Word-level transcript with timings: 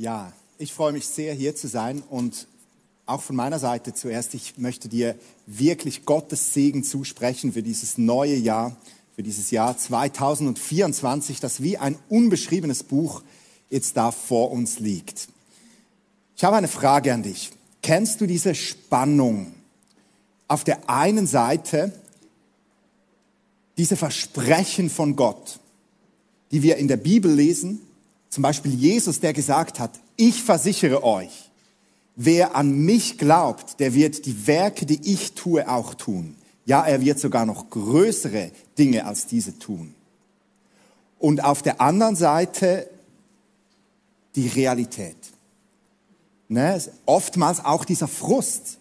Ja, 0.00 0.32
ich 0.58 0.72
freue 0.72 0.92
mich 0.92 1.08
sehr, 1.08 1.34
hier 1.34 1.56
zu 1.56 1.66
sein 1.66 2.04
und 2.08 2.46
auch 3.04 3.20
von 3.20 3.34
meiner 3.34 3.58
Seite 3.58 3.92
zuerst, 3.92 4.32
ich 4.34 4.56
möchte 4.56 4.88
dir 4.88 5.16
wirklich 5.46 6.04
Gottes 6.04 6.54
Segen 6.54 6.84
zusprechen 6.84 7.52
für 7.52 7.64
dieses 7.64 7.98
neue 7.98 8.36
Jahr, 8.36 8.76
für 9.16 9.24
dieses 9.24 9.50
Jahr 9.50 9.76
2024, 9.76 11.40
das 11.40 11.64
wie 11.64 11.78
ein 11.78 11.98
unbeschriebenes 12.08 12.84
Buch 12.84 13.24
jetzt 13.70 13.96
da 13.96 14.12
vor 14.12 14.52
uns 14.52 14.78
liegt. 14.78 15.26
Ich 16.36 16.44
habe 16.44 16.54
eine 16.54 16.68
Frage 16.68 17.12
an 17.12 17.24
dich. 17.24 17.50
Kennst 17.82 18.20
du 18.20 18.28
diese 18.28 18.54
Spannung? 18.54 19.52
Auf 20.46 20.62
der 20.62 20.88
einen 20.88 21.26
Seite 21.26 21.92
diese 23.76 23.96
Versprechen 23.96 24.90
von 24.90 25.16
Gott, 25.16 25.58
die 26.52 26.62
wir 26.62 26.76
in 26.76 26.86
der 26.86 26.98
Bibel 26.98 27.34
lesen, 27.34 27.80
zum 28.28 28.42
Beispiel 28.42 28.74
Jesus, 28.74 29.20
der 29.20 29.32
gesagt 29.32 29.80
hat, 29.80 29.92
ich 30.16 30.42
versichere 30.42 31.02
euch, 31.02 31.50
wer 32.16 32.56
an 32.56 32.78
mich 32.78 33.18
glaubt, 33.18 33.80
der 33.80 33.94
wird 33.94 34.26
die 34.26 34.46
Werke, 34.46 34.86
die 34.86 35.00
ich 35.12 35.32
tue, 35.32 35.68
auch 35.68 35.94
tun. 35.94 36.36
Ja, 36.66 36.84
er 36.84 37.00
wird 37.00 37.18
sogar 37.18 37.46
noch 37.46 37.70
größere 37.70 38.50
Dinge 38.76 39.06
als 39.06 39.26
diese 39.26 39.58
tun. 39.58 39.94
Und 41.18 41.42
auf 41.42 41.62
der 41.62 41.80
anderen 41.80 42.16
Seite 42.16 42.90
die 44.36 44.48
Realität. 44.48 45.16
Ne? 46.48 46.80
Oftmals 47.06 47.64
auch 47.64 47.84
dieser 47.84 48.08
Frust, 48.08 48.78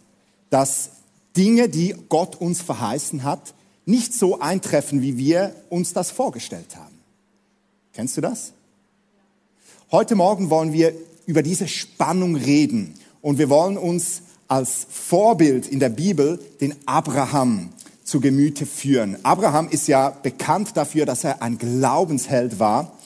dass 0.50 0.90
Dinge, 1.36 1.70
die 1.70 1.96
Gott 2.10 2.36
uns 2.36 2.62
verheißen 2.62 3.24
hat, 3.24 3.54
nicht 3.86 4.14
so 4.14 4.40
eintreffen, 4.40 5.02
wie 5.02 5.18
wir 5.18 5.56
uns 5.70 5.94
das 5.94 6.12
vorgestellt 6.12 6.76
haben. 6.76 6.96
Kennst 7.94 8.18
du 8.18 8.22
das? 8.22 8.54
Heute 9.90 10.16
Morgen 10.16 10.50
wollen 10.50 10.74
wir 10.74 10.94
über 11.28 11.42
diese 11.42 11.70
Spannung 11.70 12.36
reden 12.36 12.94
und 13.22 13.38
wir 13.38 13.48
wollen 13.48 13.78
uns 13.78 14.22
als 14.50 14.86
Vorbild 14.90 15.66
in 15.66 15.80
der 15.80 15.88
Bibel 15.88 16.42
den 16.60 16.76
Abraham 16.86 17.70
zu 18.04 18.20
Gemüte 18.20 18.66
führen. 18.66 19.16
Abraham 19.24 19.70
ist 19.70 19.88
ja 19.88 20.10
bekannt 20.10 20.72
dafür, 20.76 21.06
dass 21.06 21.24
er 21.24 21.42
ein 21.42 21.58
Glaubensheld 21.58 22.60
war. 22.60 22.98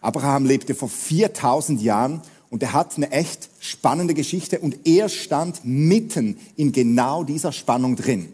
Abraham 0.00 0.46
lebte 0.46 0.74
vor 0.74 0.88
4000 0.88 1.82
Jahren 1.82 2.22
und 2.48 2.62
er 2.62 2.72
hat 2.72 2.96
eine 2.96 3.12
echt 3.12 3.50
spannende 3.58 4.14
Geschichte 4.14 4.60
und 4.60 4.86
er 4.86 5.10
stand 5.10 5.60
mitten 5.64 6.38
in 6.56 6.72
genau 6.72 7.22
dieser 7.22 7.52
Spannung 7.52 7.96
drin. 7.96 8.32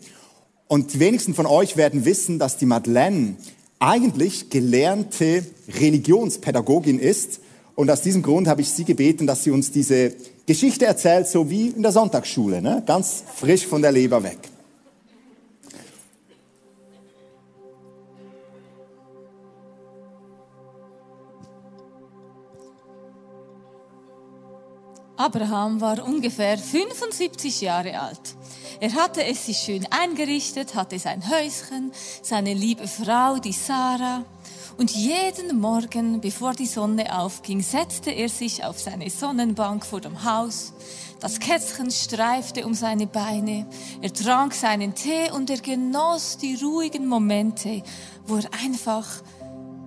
Und 0.68 0.94
die 0.94 1.00
wenigsten 1.00 1.34
von 1.34 1.46
euch 1.46 1.76
werden 1.76 2.04
wissen, 2.04 2.38
dass 2.38 2.56
die 2.56 2.66
Madeleine 2.66 3.34
eigentlich 3.80 4.48
gelernte 4.48 5.44
Religionspädagogin 5.80 7.00
ist 7.00 7.40
und 7.76 7.90
aus 7.90 8.00
diesem 8.00 8.22
Grund 8.22 8.48
habe 8.48 8.62
ich 8.62 8.70
Sie 8.70 8.84
gebeten, 8.84 9.26
dass 9.26 9.44
sie 9.44 9.50
uns 9.50 9.70
diese 9.70 10.14
Geschichte 10.46 10.86
erzählt, 10.86 11.28
so 11.28 11.48
wie 11.48 11.68
in 11.68 11.82
der 11.82 11.92
Sonntagsschule, 11.92 12.60
ne? 12.60 12.82
ganz 12.84 13.22
frisch 13.36 13.66
von 13.66 13.82
der 13.82 13.92
Leber 13.92 14.22
weg. 14.22 14.38
Abraham 25.18 25.80
war 25.80 26.04
ungefähr 26.04 26.56
75 26.58 27.62
Jahre 27.62 27.98
alt. 27.98 28.36
Er 28.80 28.94
hatte 28.94 29.24
es 29.24 29.46
sich 29.46 29.58
schön 29.58 29.86
eingerichtet, 29.90 30.74
hatte 30.74 30.98
sein 30.98 31.22
Häuschen, 31.28 31.92
seine 32.22 32.54
liebe 32.54 32.86
Frau, 32.86 33.38
die 33.38 33.52
Sarah. 33.52 34.24
Und 34.78 34.90
jeden 34.90 35.58
Morgen, 35.58 36.20
bevor 36.20 36.52
die 36.52 36.66
Sonne 36.66 37.18
aufging, 37.18 37.62
setzte 37.62 38.10
er 38.10 38.28
sich 38.28 38.62
auf 38.62 38.78
seine 38.78 39.08
Sonnenbank 39.08 39.86
vor 39.86 40.02
dem 40.02 40.22
Haus. 40.24 40.74
Das 41.18 41.40
Kätzchen 41.40 41.90
streifte 41.90 42.66
um 42.66 42.74
seine 42.74 43.06
Beine. 43.06 43.66
Er 44.02 44.12
trank 44.12 44.52
seinen 44.52 44.94
Tee 44.94 45.30
und 45.30 45.48
er 45.48 45.60
genoss 45.60 46.36
die 46.36 46.56
ruhigen 46.56 47.06
Momente, 47.06 47.82
wo 48.26 48.36
er 48.36 48.50
einfach 48.62 49.06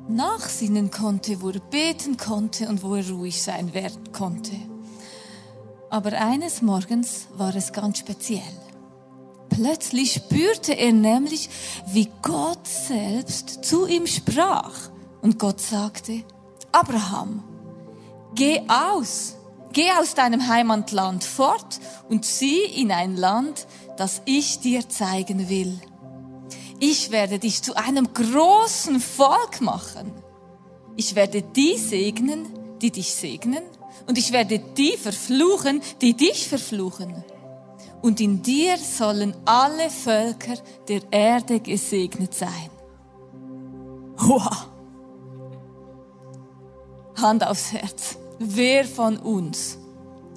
nachsinnen 0.07 0.89
konnte, 0.89 1.39
wo 1.39 1.51
er 1.51 1.59
beten 1.59 2.17
konnte 2.17 2.67
und 2.67 2.81
wo 2.81 2.95
er 2.95 3.07
ruhig 3.07 3.43
sein 3.43 3.75
werden 3.75 4.11
konnte. 4.11 4.55
Aber 5.91 6.13
eines 6.13 6.63
Morgens 6.63 7.27
war 7.37 7.55
es 7.55 7.73
ganz 7.73 7.99
speziell. 7.99 8.41
Plötzlich 9.61 10.13
spürte 10.13 10.71
er 10.71 10.93
nämlich, 10.93 11.49
wie 11.87 12.07
Gott 12.21 12.65
selbst 12.65 13.65
zu 13.65 13.87
ihm 13.87 14.07
sprach. 14.07 14.71
Und 15.21 15.37
Gott 15.37 15.59
sagte, 15.59 16.23
Abraham, 16.71 17.43
geh 18.35 18.61
aus, 18.69 19.35
geh 19.73 19.91
aus 19.99 20.13
deinem 20.13 20.47
Heimatland 20.47 21.25
fort 21.25 21.81
und 22.07 22.23
zieh 22.23 22.63
in 22.63 22.89
ein 22.93 23.17
Land, 23.17 23.67
das 23.97 24.21
ich 24.23 24.61
dir 24.61 24.87
zeigen 24.87 25.49
will. 25.49 25.77
Ich 26.79 27.11
werde 27.11 27.37
dich 27.37 27.61
zu 27.61 27.75
einem 27.75 28.13
großen 28.13 29.01
Volk 29.01 29.59
machen. 29.59 30.13
Ich 30.95 31.15
werde 31.15 31.41
die 31.41 31.75
segnen, 31.75 32.47
die 32.81 32.91
dich 32.91 33.13
segnen, 33.13 33.63
und 34.07 34.17
ich 34.17 34.31
werde 34.31 34.59
die 34.59 34.95
verfluchen, 34.95 35.81
die 35.99 36.13
dich 36.15 36.47
verfluchen 36.47 37.25
und 38.01 38.19
in 38.21 38.41
dir 38.41 38.77
sollen 38.77 39.35
alle 39.45 39.89
Völker 39.89 40.55
der 40.87 41.01
Erde 41.11 41.59
gesegnet 41.59 42.33
sein. 42.33 42.69
Wow. 44.17 44.67
Hand 47.21 47.45
aufs 47.45 47.73
Herz. 47.73 48.17
Wer 48.39 48.85
von 48.85 49.17
uns 49.17 49.77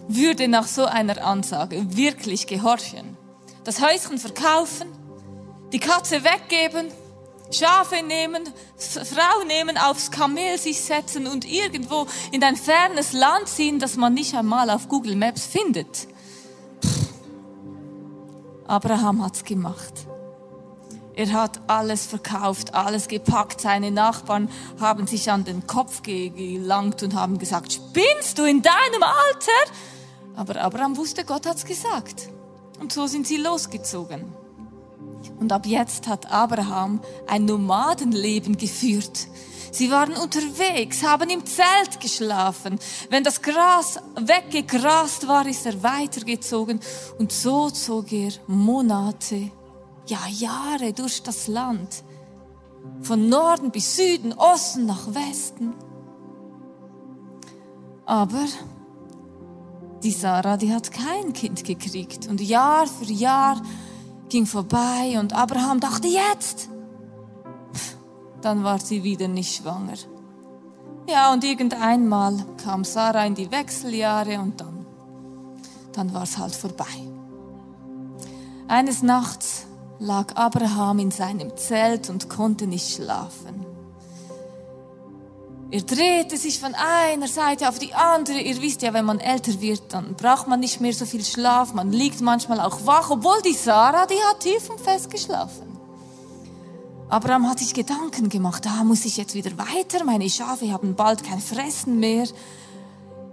würde 0.09 0.49
nach 0.49 0.67
so 0.67 0.84
einer 0.84 1.25
Ansage 1.25 1.97
wirklich 1.97 2.47
gehorchen? 2.47 3.17
Das 3.65 3.81
Häuschen 3.81 4.19
verkaufen, 4.19 4.89
die 5.73 5.79
Katze 5.79 6.25
weggeben, 6.25 6.89
Schafe 7.53 8.03
nehmen, 8.03 8.43
Frau 8.77 9.44
nehmen, 9.47 9.77
aufs 9.77 10.11
Kamel 10.11 10.59
sich 10.59 10.81
setzen 10.81 11.27
und 11.27 11.44
irgendwo 11.44 12.06
in 12.33 12.43
ein 12.43 12.56
fernes 12.56 13.12
Land 13.12 13.49
ziehen, 13.49 13.79
das 13.79 13.97
man 13.97 14.15
nicht 14.15 14.34
einmal 14.34 14.71
auf 14.71 14.89
Google 14.89 15.17
Maps 15.17 15.47
findet. 15.47 16.09
Abraham 18.67 19.25
hat's 19.25 19.45
gemacht. 19.45 20.06
Er 21.15 21.33
hat 21.33 21.61
alles 21.67 22.06
verkauft, 22.06 22.75
alles 22.75 23.06
gepackt. 23.06 23.61
Seine 23.61 23.91
Nachbarn 23.91 24.49
haben 24.81 25.06
sich 25.06 25.31
an 25.31 25.45
den 25.45 25.67
Kopf 25.67 26.03
gelangt 26.03 27.03
und 27.03 27.15
haben 27.15 27.39
gesagt, 27.39 27.73
spinnst 27.73 28.39
du 28.39 28.45
in 28.45 28.62
deinem 28.62 29.03
Alter? 29.03 29.73
Aber 30.37 30.61
Abraham 30.62 30.97
wusste, 30.97 31.25
Gott 31.25 31.47
hat's 31.47 31.67
gesagt. 31.67 32.31
Und 32.81 32.93
so 32.93 33.06
sind 33.06 33.27
sie 33.27 33.37
losgezogen. 33.37 34.25
Und 35.39 35.53
ab 35.53 35.67
jetzt 35.67 36.09
hat 36.09 36.33
Abraham 36.33 37.00
ein 37.27 37.44
Nomadenleben 37.44 38.56
geführt. 38.56 39.29
Sie 39.72 39.91
waren 39.91 40.12
unterwegs, 40.12 41.03
haben 41.03 41.31
im 41.31 41.47
Zelt 41.47 41.99
geschlafen. 41.99 42.78
Wenn 43.09 43.25
das 43.25 43.41
Gras 43.41 43.99
weggegrast 44.16 45.27
war, 45.27 45.47
ist 45.47 45.65
er 45.65 45.83
weitergezogen. 45.83 46.78
Und 47.19 47.33
so 47.33 47.71
zog 47.71 48.12
er 48.12 48.32
Monate, 48.47 49.50
ja 50.06 50.19
Jahre 50.28 50.93
durch 50.93 51.22
das 51.22 51.49
Land. 51.49 52.05
Von 53.00 53.31
Norden 53.31 53.71
bis 53.71 53.97
Süden, 53.97 54.34
Osten 54.34 54.84
nach 54.84 55.06
Westen. 55.15 55.72
Aber 58.05 58.44
die 60.03 60.11
Sarah, 60.11 60.59
die 60.59 60.75
hat 60.75 60.91
kein 60.91 61.32
Kind 61.32 61.65
gekriegt. 61.65 62.28
Und 62.28 62.43
Jahr 62.43 62.87
für 62.87 63.11
Jahr 63.11 63.62
ging 64.28 64.44
vorbei 64.44 65.16
und 65.19 65.32
Abraham 65.32 65.81
dachte, 65.81 66.09
jetzt, 66.09 66.69
dann 68.45 68.65
war 68.65 68.79
sie 68.79 69.03
wieder 69.03 69.29
nicht 69.29 69.57
schwanger. 69.57 69.95
Ja, 71.09 71.33
und 71.33 71.43
irgendeinmal 71.45 72.45
kam 72.63 72.85
Sarah 72.85 73.27
in 73.27 73.35
die 73.35 73.51
Wechseljahre 73.51 74.39
und 74.41 74.61
dann, 74.61 74.87
dann 75.93 76.12
war 76.15 76.23
es 76.23 76.39
halt 76.39 76.55
vorbei. 76.55 76.85
Eines 78.69 79.03
Nachts 79.03 79.67
lag 79.99 80.35
Abraham 80.37 81.00
in 81.00 81.11
seinem 81.11 81.56
Zelt 81.56 82.09
und 82.09 82.29
konnte 82.29 82.67
nicht 82.67 82.94
schlafen. 82.94 83.67
Er 85.71 85.81
drehte 85.81 86.37
sich 86.37 86.61
von 86.61 86.75
einer 86.75 87.29
Seite 87.29 87.67
auf 87.69 87.79
die 87.79 87.95
andere. 87.95 88.38
Ihr 88.38 88.61
wisst 88.61 88.83
ja, 88.83 88.93
wenn 88.93 89.06
man 89.06 89.21
älter 89.21 89.59
wird, 89.61 89.95
dann 89.95 90.15
braucht 90.17 90.47
man 90.47 90.61
nicht 90.61 90.83
mehr 90.83 90.93
so 90.93 91.06
viel 91.06 91.25
Schlaf. 91.25 91.73
Man 91.73 91.93
liegt 91.93 92.21
manchmal 92.21 92.61
auch 92.61 92.85
wach, 92.85 93.11
obwohl 93.11 93.41
die 93.41 93.55
Sarah, 93.55 94.05
die 94.05 94.23
hat 94.31 94.41
tief 94.41 94.69
und 94.69 94.79
fest 94.79 95.11
geschlafen. 95.11 95.72
Abraham 97.12 97.47
hat 97.47 97.59
sich 97.59 97.75
Gedanken 97.75 98.31
gemacht, 98.31 98.64
da 98.64 98.85
muss 98.85 99.05
ich 99.05 99.19
jetzt 99.19 99.35
wieder 99.35 99.50
weiter, 99.59 100.03
meine 100.03 100.31
Schafe 100.31 100.73
haben 100.73 100.94
bald 100.94 101.23
kein 101.23 101.41
Fressen 101.41 102.00
mehr. 102.00 102.26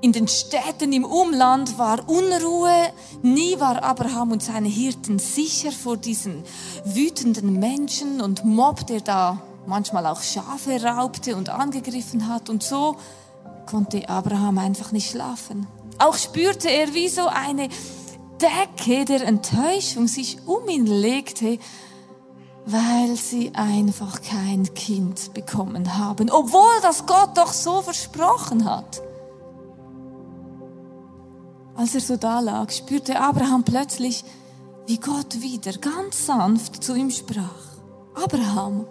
In 0.02 0.12
den 0.12 0.28
Städten 0.28 0.92
im 0.92 1.06
Umland 1.06 1.78
war 1.78 2.10
Unruhe, 2.10 2.92
nie 3.22 3.58
war 3.58 3.82
Abraham 3.82 4.34
und 4.34 4.44
seine 4.44 4.68
Hirten 4.68 5.18
sicher 5.18 5.72
vor 5.72 5.96
diesen 5.96 6.44
wütenden 6.84 7.58
Menschen 7.58 8.20
und 8.20 8.44
Mob, 8.44 8.86
der 8.88 9.00
da 9.00 9.42
manchmal 9.66 10.08
auch 10.08 10.24
Schafe 10.24 10.84
raubte 10.84 11.38
und 11.38 11.48
angegriffen 11.48 12.28
hat. 12.28 12.50
Und 12.50 12.64
so 12.64 12.98
konnte 13.66 14.10
Abraham 14.10 14.58
einfach 14.58 14.92
nicht 14.92 15.10
schlafen. 15.10 15.68
Auch 16.00 16.18
spürte 16.18 16.68
er, 16.70 16.94
wie 16.94 17.08
so 17.08 17.28
eine 17.28 17.70
Decke 18.42 19.06
der 19.06 19.26
Enttäuschung 19.26 20.10
sich 20.10 20.40
um 20.46 20.68
ihn 20.68 20.86
legte, 20.86 21.60
weil 22.66 23.16
sie 23.16 23.54
einfach 23.56 24.22
kein 24.22 24.74
Kind 24.74 25.34
bekommen 25.34 25.98
haben, 25.98 26.30
obwohl 26.30 26.82
das 26.82 27.06
Gott 27.06 27.38
doch 27.38 27.54
so 27.54 27.82
versprochen 27.82 28.66
hat. 28.66 29.02
Als 31.76 31.96
er 31.96 32.02
so 32.02 32.18
da 32.18 32.42
lag, 32.42 32.72
spürte 32.72 33.20
Abraham 33.20 33.64
plötzlich, 33.64 34.24
wie 34.86 34.98
Gott 34.98 35.42
wieder 35.42 35.72
ganz 35.74 36.26
sanft 36.26 36.84
zu 36.84 36.96
ihm 36.96 37.10
sprach. 37.10 37.70
Abraham, 38.16 38.86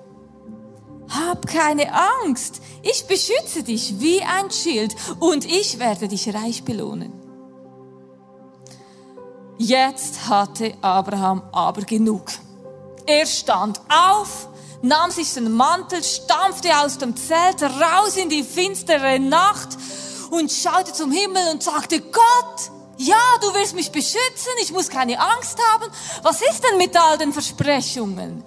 hab 1.09 1.47
keine 1.47 1.93
Angst, 2.25 2.61
ich 2.83 3.07
beschütze 3.07 3.63
dich 3.63 4.01
wie 4.01 4.23
ein 4.23 4.51
Schild 4.51 4.95
und 5.21 5.45
ich 5.45 5.79
werde 5.79 6.09
dich 6.09 6.35
reich 6.35 6.65
belohnen. 6.65 7.13
Jetzt 9.59 10.29
hatte 10.29 10.75
Abraham 10.83 11.43
aber 11.53 11.83
genug. 11.83 12.23
Er 13.09 13.25
stand 13.25 13.81
auf, 13.89 14.49
nahm 14.83 15.11
sich 15.11 15.33
den 15.33 15.51
Mantel, 15.51 16.05
stampfte 16.05 16.77
aus 16.77 16.99
dem 16.99 17.17
Zelt 17.17 17.63
raus 17.63 18.19
in 18.19 18.29
die 18.29 18.45
finstere 18.45 19.19
Nacht 19.19 19.71
und 20.31 20.53
schaute 20.53 20.93
zum 20.93 21.11
Himmel 21.11 21.49
und 21.53 21.63
sagte, 21.63 22.03
Gott, 22.03 22.71
ja, 22.99 23.17
du 23.41 23.55
wirst 23.55 23.75
mich 23.75 23.91
beschützen, 23.91 24.53
ich 24.61 24.73
muss 24.73 24.91
keine 24.91 25.19
Angst 25.19 25.59
haben. 25.73 25.91
Was 26.23 26.43
ist 26.43 26.63
denn 26.63 26.77
mit 26.77 26.95
all 27.01 27.17
den 27.17 27.33
Versprechungen? 27.33 28.45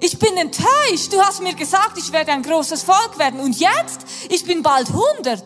Ich 0.00 0.18
bin 0.18 0.34
enttäuscht. 0.38 1.12
Du 1.12 1.20
hast 1.20 1.42
mir 1.42 1.54
gesagt, 1.54 1.98
ich 1.98 2.10
werde 2.10 2.32
ein 2.32 2.42
großes 2.42 2.84
Volk 2.84 3.18
werden. 3.18 3.40
Und 3.40 3.60
jetzt? 3.60 4.00
Ich 4.30 4.46
bin 4.46 4.62
bald 4.62 4.88
100. 4.88 5.44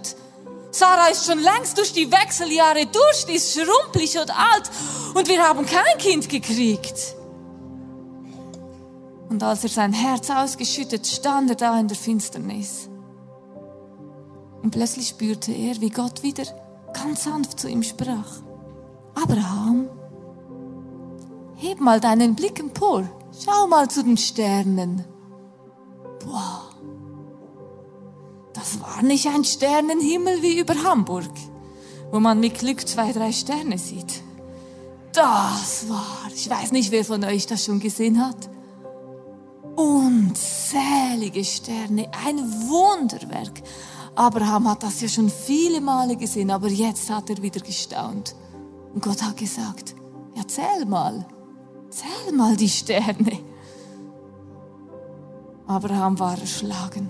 Sarah 0.70 1.08
ist 1.08 1.26
schon 1.26 1.40
längst 1.40 1.76
durch 1.76 1.92
die 1.92 2.08
Wechseljahre 2.12 2.86
durch, 2.86 3.26
die 3.26 3.34
ist 3.34 3.52
schrumpelig 3.52 4.16
und 4.16 4.30
alt. 4.30 4.70
Und 5.14 5.26
wir 5.26 5.42
haben 5.42 5.66
kein 5.66 5.98
Kind 5.98 6.28
gekriegt. 6.28 7.16
Und 9.34 9.42
als 9.42 9.64
er 9.64 9.68
sein 9.68 9.92
Herz 9.92 10.30
ausgeschüttet, 10.30 11.08
stand 11.08 11.50
er 11.50 11.56
da 11.56 11.80
in 11.80 11.88
der 11.88 11.96
Finsternis. 11.96 12.88
Und 14.62 14.70
plötzlich 14.70 15.08
spürte 15.08 15.50
er, 15.50 15.80
wie 15.80 15.90
Gott 15.90 16.22
wieder 16.22 16.44
ganz 16.92 17.24
sanft 17.24 17.58
zu 17.58 17.68
ihm 17.68 17.82
sprach. 17.82 18.42
Abraham, 19.16 19.88
heb 21.56 21.80
mal 21.80 21.98
deinen 21.98 22.36
Blick 22.36 22.60
empor. 22.60 23.10
Schau 23.44 23.66
mal 23.66 23.90
zu 23.90 24.04
den 24.04 24.16
Sternen. 24.16 25.04
Boah. 26.24 26.70
Das 28.52 28.80
war 28.80 29.02
nicht 29.02 29.26
ein 29.26 29.42
Sternenhimmel 29.42 30.42
wie 30.42 30.60
über 30.60 30.80
Hamburg, 30.84 31.32
wo 32.12 32.20
man 32.20 32.38
mit 32.38 32.60
Glück 32.60 32.86
zwei, 32.86 33.10
drei 33.10 33.32
Sterne 33.32 33.78
sieht. 33.78 34.22
Das 35.12 35.88
war, 35.88 36.30
ich 36.32 36.48
weiß 36.48 36.70
nicht, 36.70 36.92
wer 36.92 37.04
von 37.04 37.24
euch 37.24 37.48
das 37.48 37.64
schon 37.64 37.80
gesehen 37.80 38.24
hat. 38.24 38.53
Unzählige 39.76 41.44
Sterne, 41.44 42.08
ein 42.24 42.38
Wunderwerk. 42.68 43.62
Abraham 44.14 44.70
hat 44.70 44.82
das 44.82 45.00
ja 45.00 45.08
schon 45.08 45.28
viele 45.28 45.80
Male 45.80 46.16
gesehen, 46.16 46.50
aber 46.50 46.68
jetzt 46.68 47.10
hat 47.10 47.30
er 47.30 47.42
wieder 47.42 47.60
gestaunt. 47.60 48.36
Und 48.94 49.02
Gott 49.02 49.22
hat 49.22 49.36
gesagt, 49.36 49.94
ja, 50.34 50.46
zähl 50.46 50.84
mal. 50.86 51.26
Zähl 51.90 52.32
mal 52.32 52.56
die 52.56 52.68
Sterne. 52.68 53.38
Abraham 55.66 56.18
war 56.18 56.38
erschlagen. 56.38 57.08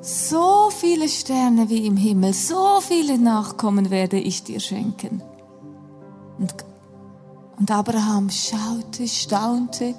So 0.00 0.70
viele 0.70 1.08
Sterne 1.08 1.68
wie 1.68 1.86
im 1.86 1.96
Himmel, 1.96 2.32
so 2.32 2.80
viele 2.80 3.18
Nachkommen 3.18 3.90
werde 3.90 4.18
ich 4.18 4.44
dir 4.44 4.60
schenken. 4.60 5.22
Und, 6.38 6.54
und 7.60 7.70
Abraham 7.70 8.30
schaute, 8.30 9.06
staunte 9.06 9.94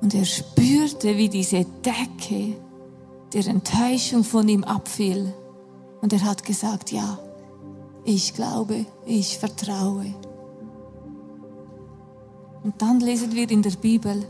und 0.00 0.14
er 0.14 0.24
spürte, 0.24 1.16
wie 1.16 1.28
diese 1.28 1.64
Decke 1.64 2.56
der 3.32 3.46
Enttäuschung 3.46 4.24
von 4.24 4.48
ihm 4.48 4.64
abfiel. 4.64 5.32
Und 6.00 6.12
er 6.12 6.24
hat 6.24 6.42
gesagt, 6.42 6.90
ja, 6.90 7.20
ich 8.04 8.34
glaube, 8.34 8.84
ich 9.06 9.38
vertraue. 9.38 10.12
Und 12.64 12.82
dann 12.82 12.98
lesen 12.98 13.32
wir 13.32 13.48
in 13.48 13.62
der 13.62 13.70
Bibel, 13.70 14.26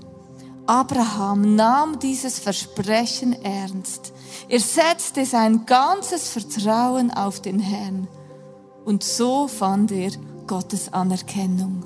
Abraham 0.67 1.57
nahm 1.57 1.99
dieses 1.99 2.39
Versprechen 2.39 3.33
ernst. 3.43 4.13
Er 4.51 4.61
setzte 4.61 5.25
sein 5.25 5.65
ganzes 5.65 6.29
Vertrauen 6.29 7.11
auf 7.11 7.41
den 7.41 7.59
Herrn. 7.59 8.09
Und 8.85 9.03
so 9.03 9.49
fand 9.49 9.91
er 9.91 10.11
Gottes 10.47 10.93
Anerkennung. 10.93 11.85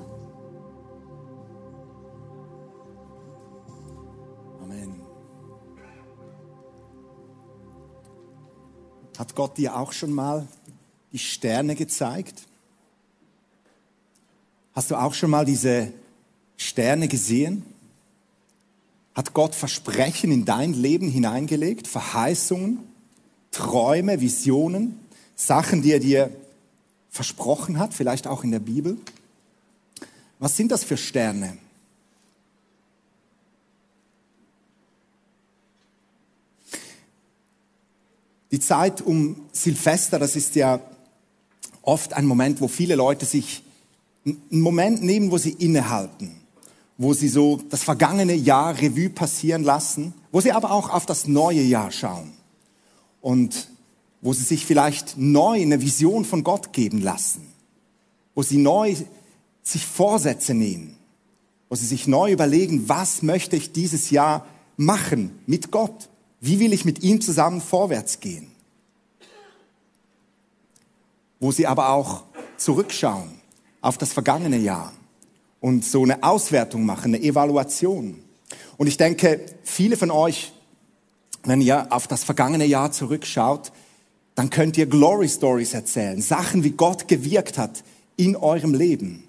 Hat 9.17 9.35
Gott 9.35 9.57
dir 9.57 9.75
auch 9.75 9.93
schon 9.93 10.11
mal 10.11 10.47
die 11.11 11.19
Sterne 11.19 11.75
gezeigt? 11.75 12.43
Hast 14.73 14.91
du 14.91 14.95
auch 14.95 15.13
schon 15.13 15.31
mal 15.31 15.45
diese 15.45 15.91
Sterne 16.55 17.07
gesehen? 17.07 17.63
Hat 19.15 19.33
Gott 19.33 19.55
Versprechen 19.55 20.31
in 20.31 20.45
dein 20.45 20.73
Leben 20.73 21.09
hineingelegt? 21.09 21.87
Verheißungen, 21.87 22.79
Träume, 23.49 24.21
Visionen, 24.21 24.99
Sachen, 25.35 25.81
die 25.81 25.93
er 25.93 25.99
dir 25.99 26.29
versprochen 27.09 27.79
hat, 27.79 27.95
vielleicht 27.95 28.27
auch 28.27 28.43
in 28.43 28.51
der 28.51 28.59
Bibel? 28.59 28.97
Was 30.37 30.55
sind 30.55 30.71
das 30.71 30.83
für 30.83 30.97
Sterne? 30.97 31.57
Die 38.51 38.59
Zeit 38.59 39.01
um 39.01 39.35
Silvester, 39.51 40.19
das 40.19 40.35
ist 40.35 40.55
ja 40.55 40.79
oft 41.81 42.13
ein 42.13 42.25
Moment, 42.25 42.61
wo 42.61 42.67
viele 42.67 42.95
Leute 42.95 43.25
sich 43.25 43.63
einen 44.25 44.61
Moment 44.61 45.03
nehmen, 45.03 45.31
wo 45.31 45.37
sie 45.37 45.51
innehalten, 45.51 46.35
wo 46.97 47.13
sie 47.13 47.29
so 47.29 47.59
das 47.69 47.83
vergangene 47.83 48.35
Jahr 48.35 48.77
Revue 48.79 49.09
passieren 49.09 49.63
lassen, 49.63 50.13
wo 50.31 50.41
sie 50.41 50.51
aber 50.51 50.71
auch 50.71 50.89
auf 50.89 51.05
das 51.05 51.27
neue 51.27 51.61
Jahr 51.61 51.91
schauen 51.91 52.31
und 53.21 53.69
wo 54.21 54.33
sie 54.33 54.43
sich 54.43 54.65
vielleicht 54.65 55.17
neu 55.17 55.61
eine 55.61 55.81
Vision 55.81 56.25
von 56.25 56.43
Gott 56.43 56.73
geben 56.73 57.01
lassen, 57.01 57.47
wo 58.35 58.43
sie 58.43 58.57
neu 58.57 58.95
sich 59.61 59.85
Vorsätze 59.85 60.53
nehmen, 60.53 60.97
wo 61.69 61.75
sie 61.75 61.85
sich 61.85 62.07
neu 62.07 62.31
überlegen, 62.31 62.89
was 62.89 63.21
möchte 63.21 63.55
ich 63.55 63.71
dieses 63.71 64.09
Jahr 64.09 64.45
machen 64.77 65.37
mit 65.45 65.71
Gott? 65.71 66.09
Wie 66.39 66.59
will 66.59 66.73
ich 66.73 66.85
mit 66.85 67.03
ihm 67.03 67.21
zusammen 67.21 67.61
vorwärts 67.61 68.19
gehen? 68.19 68.51
Wo 71.39 71.51
sie 71.51 71.67
aber 71.67 71.89
auch 71.89 72.23
zurückschauen 72.57 73.29
auf 73.81 73.97
das 73.97 74.13
vergangene 74.13 74.57
Jahr 74.57 74.93
und 75.59 75.85
so 75.85 76.03
eine 76.03 76.23
Auswertung 76.23 76.85
machen, 76.85 77.13
eine 77.13 77.23
Evaluation. 77.23 78.19
Und 78.77 78.87
ich 78.87 78.97
denke, 78.97 79.45
viele 79.63 79.97
von 79.97 80.11
euch, 80.11 80.51
wenn 81.43 81.61
ihr 81.61 81.91
auf 81.91 82.07
das 82.07 82.23
vergangene 82.23 82.65
Jahr 82.65 82.91
zurückschaut, 82.91 83.71
dann 84.35 84.49
könnt 84.49 84.77
ihr 84.77 84.85
Glory 84.85 85.29
Stories 85.29 85.73
erzählen, 85.73 86.21
Sachen, 86.21 86.63
wie 86.63 86.71
Gott 86.71 87.07
gewirkt 87.07 87.57
hat 87.57 87.83
in 88.17 88.35
eurem 88.35 88.73
Leben. 88.73 89.23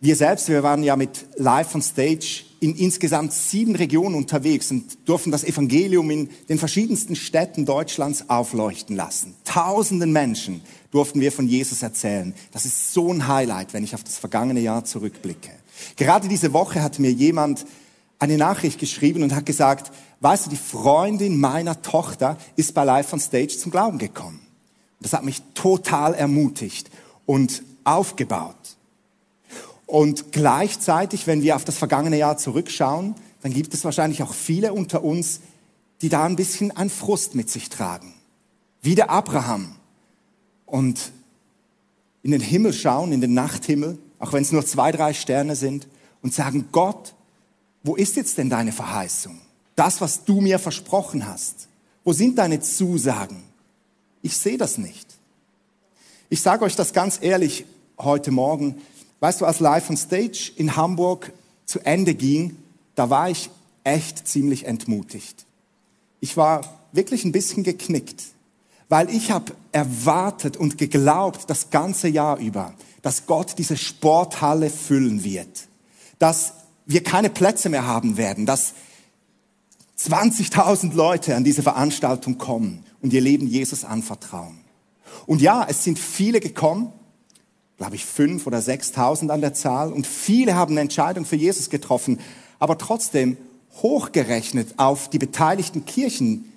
Wir 0.00 0.16
selbst, 0.16 0.48
wir 0.48 0.62
waren 0.62 0.82
ja 0.82 0.96
mit 0.96 1.26
Live 1.36 1.74
on 1.74 1.82
Stage 1.82 2.44
in 2.64 2.76
insgesamt 2.76 3.34
sieben 3.34 3.76
Regionen 3.76 4.14
unterwegs 4.14 4.70
und 4.70 4.96
durften 5.06 5.30
das 5.30 5.44
Evangelium 5.44 6.10
in 6.10 6.30
den 6.48 6.58
verschiedensten 6.58 7.14
Städten 7.14 7.66
Deutschlands 7.66 8.30
aufleuchten 8.30 8.96
lassen. 8.96 9.34
Tausenden 9.44 10.12
Menschen 10.12 10.62
durften 10.90 11.20
wir 11.20 11.30
von 11.30 11.46
Jesus 11.46 11.82
erzählen. 11.82 12.32
Das 12.52 12.64
ist 12.64 12.94
so 12.94 13.12
ein 13.12 13.28
Highlight, 13.28 13.74
wenn 13.74 13.84
ich 13.84 13.94
auf 13.94 14.02
das 14.02 14.16
vergangene 14.16 14.60
Jahr 14.60 14.82
zurückblicke. 14.86 15.50
Gerade 15.96 16.26
diese 16.26 16.54
Woche 16.54 16.82
hat 16.82 16.98
mir 16.98 17.12
jemand 17.12 17.66
eine 18.18 18.38
Nachricht 18.38 18.78
geschrieben 18.78 19.22
und 19.22 19.34
hat 19.34 19.44
gesagt, 19.44 19.92
weißt 20.20 20.46
du, 20.46 20.50
die 20.50 20.56
Freundin 20.56 21.38
meiner 21.38 21.82
Tochter 21.82 22.38
ist 22.56 22.72
bei 22.72 22.84
Live 22.84 23.12
on 23.12 23.20
Stage 23.20 23.58
zum 23.58 23.72
Glauben 23.72 23.98
gekommen. 23.98 24.40
Das 25.00 25.12
hat 25.12 25.22
mich 25.22 25.42
total 25.52 26.14
ermutigt 26.14 26.88
und 27.26 27.62
aufgebaut. 27.84 28.56
Und 29.94 30.32
gleichzeitig, 30.32 31.28
wenn 31.28 31.44
wir 31.44 31.54
auf 31.54 31.64
das 31.64 31.78
vergangene 31.78 32.18
Jahr 32.18 32.36
zurückschauen, 32.36 33.14
dann 33.42 33.54
gibt 33.54 33.74
es 33.74 33.84
wahrscheinlich 33.84 34.24
auch 34.24 34.34
viele 34.34 34.72
unter 34.72 35.04
uns, 35.04 35.38
die 36.02 36.08
da 36.08 36.24
ein 36.24 36.34
bisschen 36.34 36.72
ein 36.72 36.90
Frust 36.90 37.36
mit 37.36 37.48
sich 37.48 37.68
tragen. 37.68 38.12
Wie 38.82 38.96
der 38.96 39.10
Abraham. 39.10 39.76
Und 40.66 41.12
in 42.24 42.32
den 42.32 42.40
Himmel 42.40 42.72
schauen, 42.72 43.12
in 43.12 43.20
den 43.20 43.34
Nachthimmel, 43.34 43.96
auch 44.18 44.32
wenn 44.32 44.42
es 44.42 44.50
nur 44.50 44.66
zwei, 44.66 44.90
drei 44.90 45.14
Sterne 45.14 45.54
sind, 45.54 45.86
und 46.22 46.34
sagen, 46.34 46.70
Gott, 46.72 47.14
wo 47.84 47.94
ist 47.94 48.16
jetzt 48.16 48.36
denn 48.36 48.50
deine 48.50 48.72
Verheißung? 48.72 49.38
Das, 49.76 50.00
was 50.00 50.24
du 50.24 50.40
mir 50.40 50.58
versprochen 50.58 51.24
hast. 51.28 51.68
Wo 52.02 52.12
sind 52.12 52.38
deine 52.38 52.58
Zusagen? 52.58 53.44
Ich 54.22 54.36
sehe 54.36 54.58
das 54.58 54.76
nicht. 54.76 55.06
Ich 56.30 56.40
sage 56.42 56.64
euch 56.64 56.74
das 56.74 56.92
ganz 56.92 57.20
ehrlich 57.22 57.64
heute 57.96 58.32
Morgen. 58.32 58.82
Weißt 59.24 59.40
du, 59.40 59.46
als 59.46 59.58
Live 59.58 59.88
on 59.88 59.96
Stage 59.96 60.52
in 60.56 60.76
Hamburg 60.76 61.32
zu 61.64 61.80
Ende 61.80 62.14
ging, 62.14 62.58
da 62.94 63.08
war 63.08 63.30
ich 63.30 63.48
echt 63.82 64.28
ziemlich 64.28 64.66
entmutigt. 64.66 65.46
Ich 66.20 66.36
war 66.36 66.60
wirklich 66.92 67.24
ein 67.24 67.32
bisschen 67.32 67.64
geknickt, 67.64 68.22
weil 68.90 69.08
ich 69.08 69.30
habe 69.30 69.54
erwartet 69.72 70.58
und 70.58 70.76
geglaubt 70.76 71.48
das 71.48 71.70
ganze 71.70 72.08
Jahr 72.08 72.36
über, 72.36 72.74
dass 73.00 73.24
Gott 73.24 73.54
diese 73.56 73.78
Sporthalle 73.78 74.68
füllen 74.68 75.24
wird, 75.24 75.68
dass 76.18 76.52
wir 76.84 77.02
keine 77.02 77.30
Plätze 77.30 77.70
mehr 77.70 77.86
haben 77.86 78.18
werden, 78.18 78.44
dass 78.44 78.74
20.000 80.00 80.92
Leute 80.92 81.34
an 81.34 81.44
diese 81.44 81.62
Veranstaltung 81.62 82.36
kommen 82.36 82.84
und 83.00 83.14
ihr 83.14 83.22
Leben 83.22 83.46
Jesus 83.46 83.86
anvertrauen. 83.86 84.60
Und 85.24 85.40
ja, 85.40 85.66
es 85.66 85.82
sind 85.82 85.98
viele 85.98 86.40
gekommen, 86.40 86.92
glaube 87.76 87.96
ich, 87.96 88.04
fünf 88.04 88.46
oder 88.46 88.60
sechstausend 88.60 89.30
an 89.30 89.40
der 89.40 89.54
Zahl. 89.54 89.92
Und 89.92 90.06
viele 90.06 90.54
haben 90.54 90.72
eine 90.72 90.80
Entscheidung 90.80 91.24
für 91.24 91.36
Jesus 91.36 91.70
getroffen. 91.70 92.20
Aber 92.58 92.78
trotzdem, 92.78 93.36
hochgerechnet 93.82 94.74
auf 94.78 95.10
die 95.10 95.18
beteiligten 95.18 95.84
Kirchen, 95.84 96.52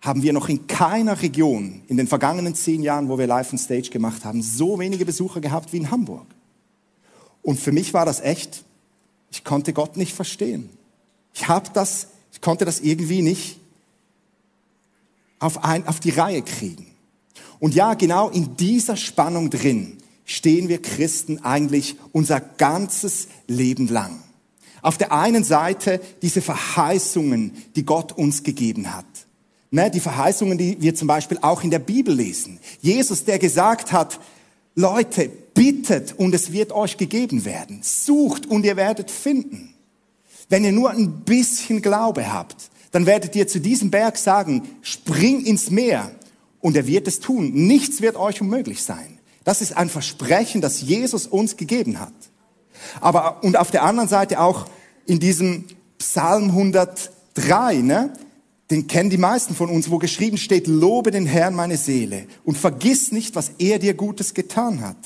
haben 0.00 0.22
wir 0.22 0.32
noch 0.32 0.48
in 0.48 0.66
keiner 0.66 1.22
Region 1.22 1.82
in 1.86 1.96
den 1.96 2.08
vergangenen 2.08 2.54
zehn 2.54 2.82
Jahren, 2.82 3.08
wo 3.08 3.18
wir 3.18 3.26
Live 3.26 3.52
on 3.52 3.58
Stage 3.58 3.90
gemacht 3.90 4.24
haben, 4.24 4.42
so 4.42 4.78
wenige 4.78 5.04
Besucher 5.04 5.40
gehabt 5.40 5.72
wie 5.72 5.76
in 5.76 5.90
Hamburg. 5.90 6.26
Und 7.42 7.60
für 7.60 7.70
mich 7.70 7.94
war 7.94 8.04
das 8.04 8.20
echt, 8.20 8.64
ich 9.30 9.44
konnte 9.44 9.72
Gott 9.72 9.96
nicht 9.96 10.14
verstehen. 10.14 10.70
Ich 11.34 11.46
habe 11.46 11.70
das, 11.72 12.08
ich 12.32 12.40
konnte 12.40 12.64
das 12.64 12.80
irgendwie 12.80 13.22
nicht 13.22 13.60
auf, 15.38 15.62
ein, 15.64 15.86
auf 15.86 16.00
die 16.00 16.10
Reihe 16.10 16.42
kriegen. 16.42 16.91
Und 17.62 17.76
ja, 17.76 17.94
genau 17.94 18.28
in 18.28 18.56
dieser 18.56 18.96
Spannung 18.96 19.48
drin 19.48 19.98
stehen 20.24 20.68
wir 20.68 20.82
Christen 20.82 21.44
eigentlich 21.44 21.94
unser 22.10 22.40
ganzes 22.40 23.28
Leben 23.46 23.86
lang. 23.86 24.20
Auf 24.82 24.98
der 24.98 25.12
einen 25.12 25.44
Seite 25.44 26.00
diese 26.22 26.42
Verheißungen, 26.42 27.52
die 27.76 27.84
Gott 27.84 28.10
uns 28.18 28.42
gegeben 28.42 28.92
hat. 28.92 29.06
Ne, 29.70 29.92
die 29.92 30.00
Verheißungen, 30.00 30.58
die 30.58 30.80
wir 30.80 30.96
zum 30.96 31.06
Beispiel 31.06 31.38
auch 31.40 31.62
in 31.62 31.70
der 31.70 31.78
Bibel 31.78 32.12
lesen. 32.12 32.58
Jesus, 32.80 33.26
der 33.26 33.38
gesagt 33.38 33.92
hat, 33.92 34.18
Leute, 34.74 35.30
bittet 35.54 36.18
und 36.18 36.34
es 36.34 36.50
wird 36.50 36.72
euch 36.72 36.96
gegeben 36.96 37.44
werden. 37.44 37.78
Sucht 37.84 38.44
und 38.44 38.64
ihr 38.64 38.74
werdet 38.74 39.08
finden. 39.08 39.72
Wenn 40.48 40.64
ihr 40.64 40.72
nur 40.72 40.90
ein 40.90 41.20
bisschen 41.20 41.80
Glaube 41.80 42.32
habt, 42.32 42.70
dann 42.90 43.06
werdet 43.06 43.36
ihr 43.36 43.46
zu 43.46 43.60
diesem 43.60 43.92
Berg 43.92 44.18
sagen, 44.18 44.68
spring 44.82 45.44
ins 45.44 45.70
Meer 45.70 46.10
und 46.62 46.76
er 46.76 46.86
wird 46.86 47.06
es 47.06 47.20
tun. 47.20 47.52
Nichts 47.52 48.00
wird 48.00 48.16
euch 48.16 48.40
unmöglich 48.40 48.82
sein. 48.82 49.18
Das 49.44 49.60
ist 49.60 49.76
ein 49.76 49.90
Versprechen, 49.90 50.62
das 50.62 50.80
Jesus 50.80 51.26
uns 51.26 51.58
gegeben 51.58 52.00
hat. 52.00 52.14
Aber, 53.00 53.44
und 53.44 53.58
auf 53.58 53.70
der 53.70 53.82
anderen 53.82 54.08
Seite 54.08 54.40
auch 54.40 54.66
in 55.04 55.20
diesem 55.20 55.64
Psalm 55.98 56.44
103, 56.50 57.74
ne? 57.82 58.12
Den 58.70 58.86
kennen 58.86 59.10
die 59.10 59.18
meisten 59.18 59.54
von 59.54 59.68
uns, 59.68 59.90
wo 59.90 59.98
geschrieben 59.98 60.38
steht, 60.38 60.66
lobe 60.66 61.10
den 61.10 61.26
Herrn 61.26 61.54
meine 61.54 61.76
Seele 61.76 62.26
und 62.42 62.56
vergiss 62.56 63.12
nicht, 63.12 63.36
was 63.36 63.50
er 63.58 63.78
dir 63.78 63.92
Gutes 63.92 64.32
getan 64.32 64.80
hat. 64.80 64.96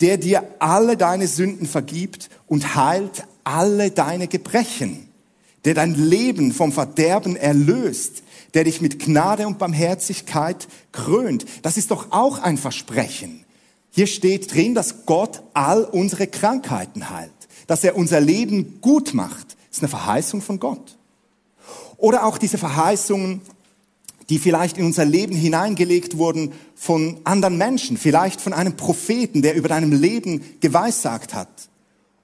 Der 0.00 0.16
dir 0.16 0.42
alle 0.58 0.96
deine 0.96 1.28
Sünden 1.28 1.66
vergibt 1.66 2.30
und 2.46 2.74
heilt 2.74 3.24
alle 3.44 3.92
deine 3.92 4.26
Gebrechen. 4.26 5.08
Der 5.64 5.74
dein 5.74 5.94
Leben 5.94 6.52
vom 6.52 6.72
Verderben 6.72 7.36
erlöst 7.36 8.24
der 8.56 8.64
dich 8.64 8.80
mit 8.80 8.98
Gnade 8.98 9.46
und 9.46 9.58
Barmherzigkeit 9.58 10.66
krönt. 10.90 11.44
Das 11.60 11.76
ist 11.76 11.90
doch 11.90 12.10
auch 12.10 12.38
ein 12.38 12.56
Versprechen. 12.56 13.44
Hier 13.90 14.06
steht 14.06 14.54
drin, 14.54 14.74
dass 14.74 15.04
Gott 15.04 15.42
all 15.52 15.84
unsere 15.84 16.26
Krankheiten 16.26 17.10
heilt, 17.10 17.30
dass 17.66 17.84
er 17.84 17.96
unser 17.96 18.18
Leben 18.18 18.80
gut 18.80 19.12
macht. 19.12 19.58
Das 19.68 19.76
ist 19.76 19.82
eine 19.82 19.90
Verheißung 19.90 20.40
von 20.40 20.58
Gott. 20.58 20.96
Oder 21.98 22.24
auch 22.24 22.38
diese 22.38 22.56
Verheißungen, 22.56 23.42
die 24.30 24.38
vielleicht 24.38 24.78
in 24.78 24.86
unser 24.86 25.04
Leben 25.04 25.36
hineingelegt 25.36 26.16
wurden 26.16 26.52
von 26.74 27.18
anderen 27.24 27.58
Menschen, 27.58 27.98
vielleicht 27.98 28.40
von 28.40 28.54
einem 28.54 28.74
Propheten, 28.74 29.42
der 29.42 29.54
über 29.54 29.68
deinem 29.68 29.92
Leben 29.92 30.42
geweissagt 30.60 31.34
hat 31.34 31.68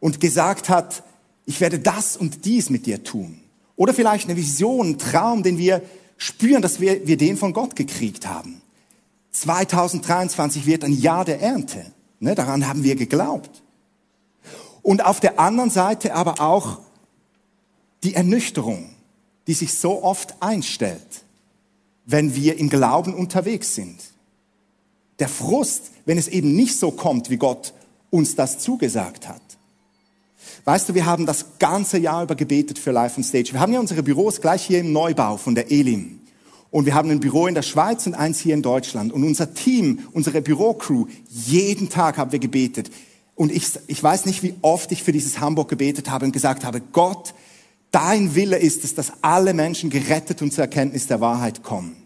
und 0.00 0.18
gesagt 0.18 0.70
hat, 0.70 1.02
ich 1.44 1.60
werde 1.60 1.78
das 1.78 2.16
und 2.16 2.46
dies 2.46 2.70
mit 2.70 2.86
dir 2.86 3.04
tun. 3.04 3.38
Oder 3.76 3.92
vielleicht 3.92 4.28
eine 4.30 4.36
Vision, 4.38 4.92
ein 4.92 4.98
Traum, 4.98 5.42
den 5.42 5.58
wir 5.58 5.82
spüren, 6.22 6.62
dass 6.62 6.80
wir, 6.80 7.06
wir 7.06 7.16
den 7.16 7.36
von 7.36 7.52
Gott 7.52 7.74
gekriegt 7.74 8.28
haben. 8.28 8.62
2023 9.32 10.66
wird 10.66 10.84
ein 10.84 10.92
Jahr 10.92 11.24
der 11.24 11.40
Ernte. 11.40 11.84
Ne, 12.20 12.36
daran 12.36 12.68
haben 12.68 12.84
wir 12.84 12.94
geglaubt. 12.94 13.62
Und 14.82 15.04
auf 15.04 15.18
der 15.18 15.40
anderen 15.40 15.70
Seite 15.70 16.14
aber 16.14 16.40
auch 16.40 16.78
die 18.04 18.14
Ernüchterung, 18.14 18.90
die 19.48 19.54
sich 19.54 19.74
so 19.74 20.04
oft 20.04 20.40
einstellt, 20.40 21.24
wenn 22.06 22.36
wir 22.36 22.56
im 22.56 22.68
Glauben 22.68 23.14
unterwegs 23.14 23.74
sind. 23.74 23.98
Der 25.18 25.28
Frust, 25.28 25.90
wenn 26.04 26.18
es 26.18 26.28
eben 26.28 26.54
nicht 26.54 26.78
so 26.78 26.92
kommt, 26.92 27.30
wie 27.30 27.36
Gott 27.36 27.74
uns 28.10 28.36
das 28.36 28.60
zugesagt 28.60 29.28
hat. 29.28 29.42
Weißt 30.64 30.88
du, 30.88 30.94
wir 30.94 31.06
haben 31.06 31.26
das 31.26 31.58
ganze 31.58 31.98
Jahr 31.98 32.22
über 32.22 32.36
gebetet 32.36 32.78
für 32.78 32.92
Life 32.92 33.16
on 33.16 33.24
Stage. 33.24 33.52
Wir 33.52 33.60
haben 33.60 33.72
ja 33.72 33.80
unsere 33.80 34.02
Büros 34.02 34.40
gleich 34.40 34.64
hier 34.64 34.78
im 34.78 34.92
Neubau 34.92 35.36
von 35.36 35.56
der 35.56 35.72
Elim. 35.72 36.20
Und 36.70 36.86
wir 36.86 36.94
haben 36.94 37.10
ein 37.10 37.20
Büro 37.20 37.48
in 37.48 37.54
der 37.54 37.62
Schweiz 37.62 38.06
und 38.06 38.14
eins 38.14 38.38
hier 38.38 38.54
in 38.54 38.62
Deutschland. 38.62 39.12
Und 39.12 39.24
unser 39.24 39.54
Team, 39.54 40.00
unsere 40.12 40.40
Bürocrew, 40.40 41.06
jeden 41.28 41.88
Tag 41.90 42.16
haben 42.16 42.32
wir 42.32 42.38
gebetet. 42.38 42.90
Und 43.34 43.50
ich, 43.50 43.66
ich 43.88 44.02
weiß 44.02 44.24
nicht, 44.24 44.42
wie 44.42 44.54
oft 44.62 44.92
ich 44.92 45.02
für 45.02 45.12
dieses 45.12 45.40
Hamburg 45.40 45.68
gebetet 45.68 46.08
habe 46.08 46.24
und 46.26 46.32
gesagt 46.32 46.64
habe, 46.64 46.80
Gott, 46.80 47.34
dein 47.90 48.34
Wille 48.36 48.56
ist 48.56 48.84
es, 48.84 48.94
dass 48.94 49.12
alle 49.20 49.54
Menschen 49.54 49.90
gerettet 49.90 50.42
und 50.42 50.52
zur 50.52 50.62
Erkenntnis 50.62 51.08
der 51.08 51.20
Wahrheit 51.20 51.62
kommen. 51.62 51.96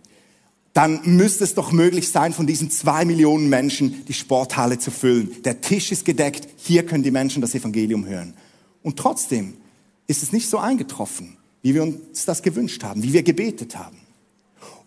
Dann 0.73 1.01
müsste 1.05 1.45
es 1.45 1.55
doch 1.55 1.73
möglich 1.73 2.11
sein, 2.11 2.33
von 2.33 2.47
diesen 2.47 2.71
zwei 2.71 3.05
Millionen 3.05 3.49
Menschen 3.49 4.05
die 4.07 4.15
Sporthalle 4.15 4.79
zu 4.79 4.91
füllen. 4.91 5.31
Der 5.45 5.61
Tisch 5.61 5.93
ist 5.93 6.05
gedeckt, 6.05 6.49
hier 6.57 6.85
können 6.85 7.03
die 7.03 7.11
Menschen 7.11 7.41
das 7.41 7.55
Evangelium 7.55 8.07
hören. 8.07 8.35
Und 8.87 9.01
trotzdem 9.01 9.55
ist 10.07 10.23
es 10.23 10.31
nicht 10.31 10.49
so 10.49 10.59
eingetroffen, 10.59 11.37
wie 11.61 11.75
wir 11.75 11.83
uns 11.83 12.25
das 12.25 12.45
gewünscht 12.45 12.85
haben, 12.85 13.03
wie 13.03 13.13
wir 13.13 13.25
gebetet 13.25 13.77
haben. 13.77 13.97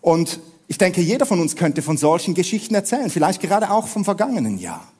Und 0.00 0.40
ich 0.68 0.78
denke, 0.78 1.02
jeder 1.02 1.26
von 1.26 1.38
uns 1.38 1.54
könnte 1.54 1.82
von 1.82 1.98
solchen 1.98 2.32
Geschichten 2.32 2.74
erzählen, 2.74 3.10
vielleicht 3.10 3.42
gerade 3.42 3.70
auch 3.70 3.86
vom 3.86 4.06
vergangenen 4.06 4.56
Jahr. 4.56 4.90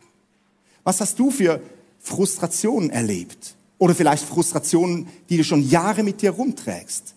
Was 0.84 1.00
hast 1.00 1.18
du 1.18 1.30
für 1.30 1.62
Frustrationen 1.98 2.90
erlebt? 2.90 3.54
Oder 3.78 3.94
vielleicht 3.94 4.22
Frustrationen, 4.22 5.08
die 5.30 5.38
du 5.38 5.44
schon 5.44 5.66
Jahre 5.66 6.02
mit 6.02 6.20
dir 6.20 6.32
rumträgst? 6.32 7.14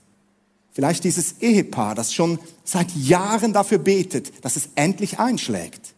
Vielleicht 0.71 1.03
dieses 1.03 1.41
Ehepaar, 1.41 1.95
das 1.95 2.13
schon 2.13 2.39
seit 2.63 2.95
Jahren 2.95 3.51
dafür 3.51 3.79
betet, 3.79 4.45
dass 4.45 4.55
es 4.55 4.69
endlich 4.75 5.19
einschlägt 5.19 5.92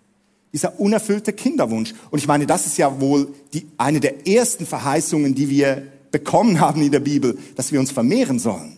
dieser 0.55 0.79
unerfüllte 0.79 1.33
Kinderwunsch. 1.33 1.93
Und 2.11 2.19
ich 2.19 2.27
meine, 2.27 2.47
das 2.47 2.65
ist 2.65 2.77
ja 2.77 3.01
wohl 3.01 3.27
die, 3.51 3.67
eine 3.77 3.99
der 3.99 4.25
ersten 4.25 4.65
Verheißungen, 4.65 5.35
die 5.35 5.49
wir 5.49 5.83
bekommen 6.11 6.61
haben 6.61 6.81
in 6.81 6.93
der 6.93 7.01
Bibel, 7.01 7.37
dass 7.57 7.73
wir 7.73 7.79
uns 7.81 7.91
vermehren 7.91 8.39
sollen. 8.39 8.77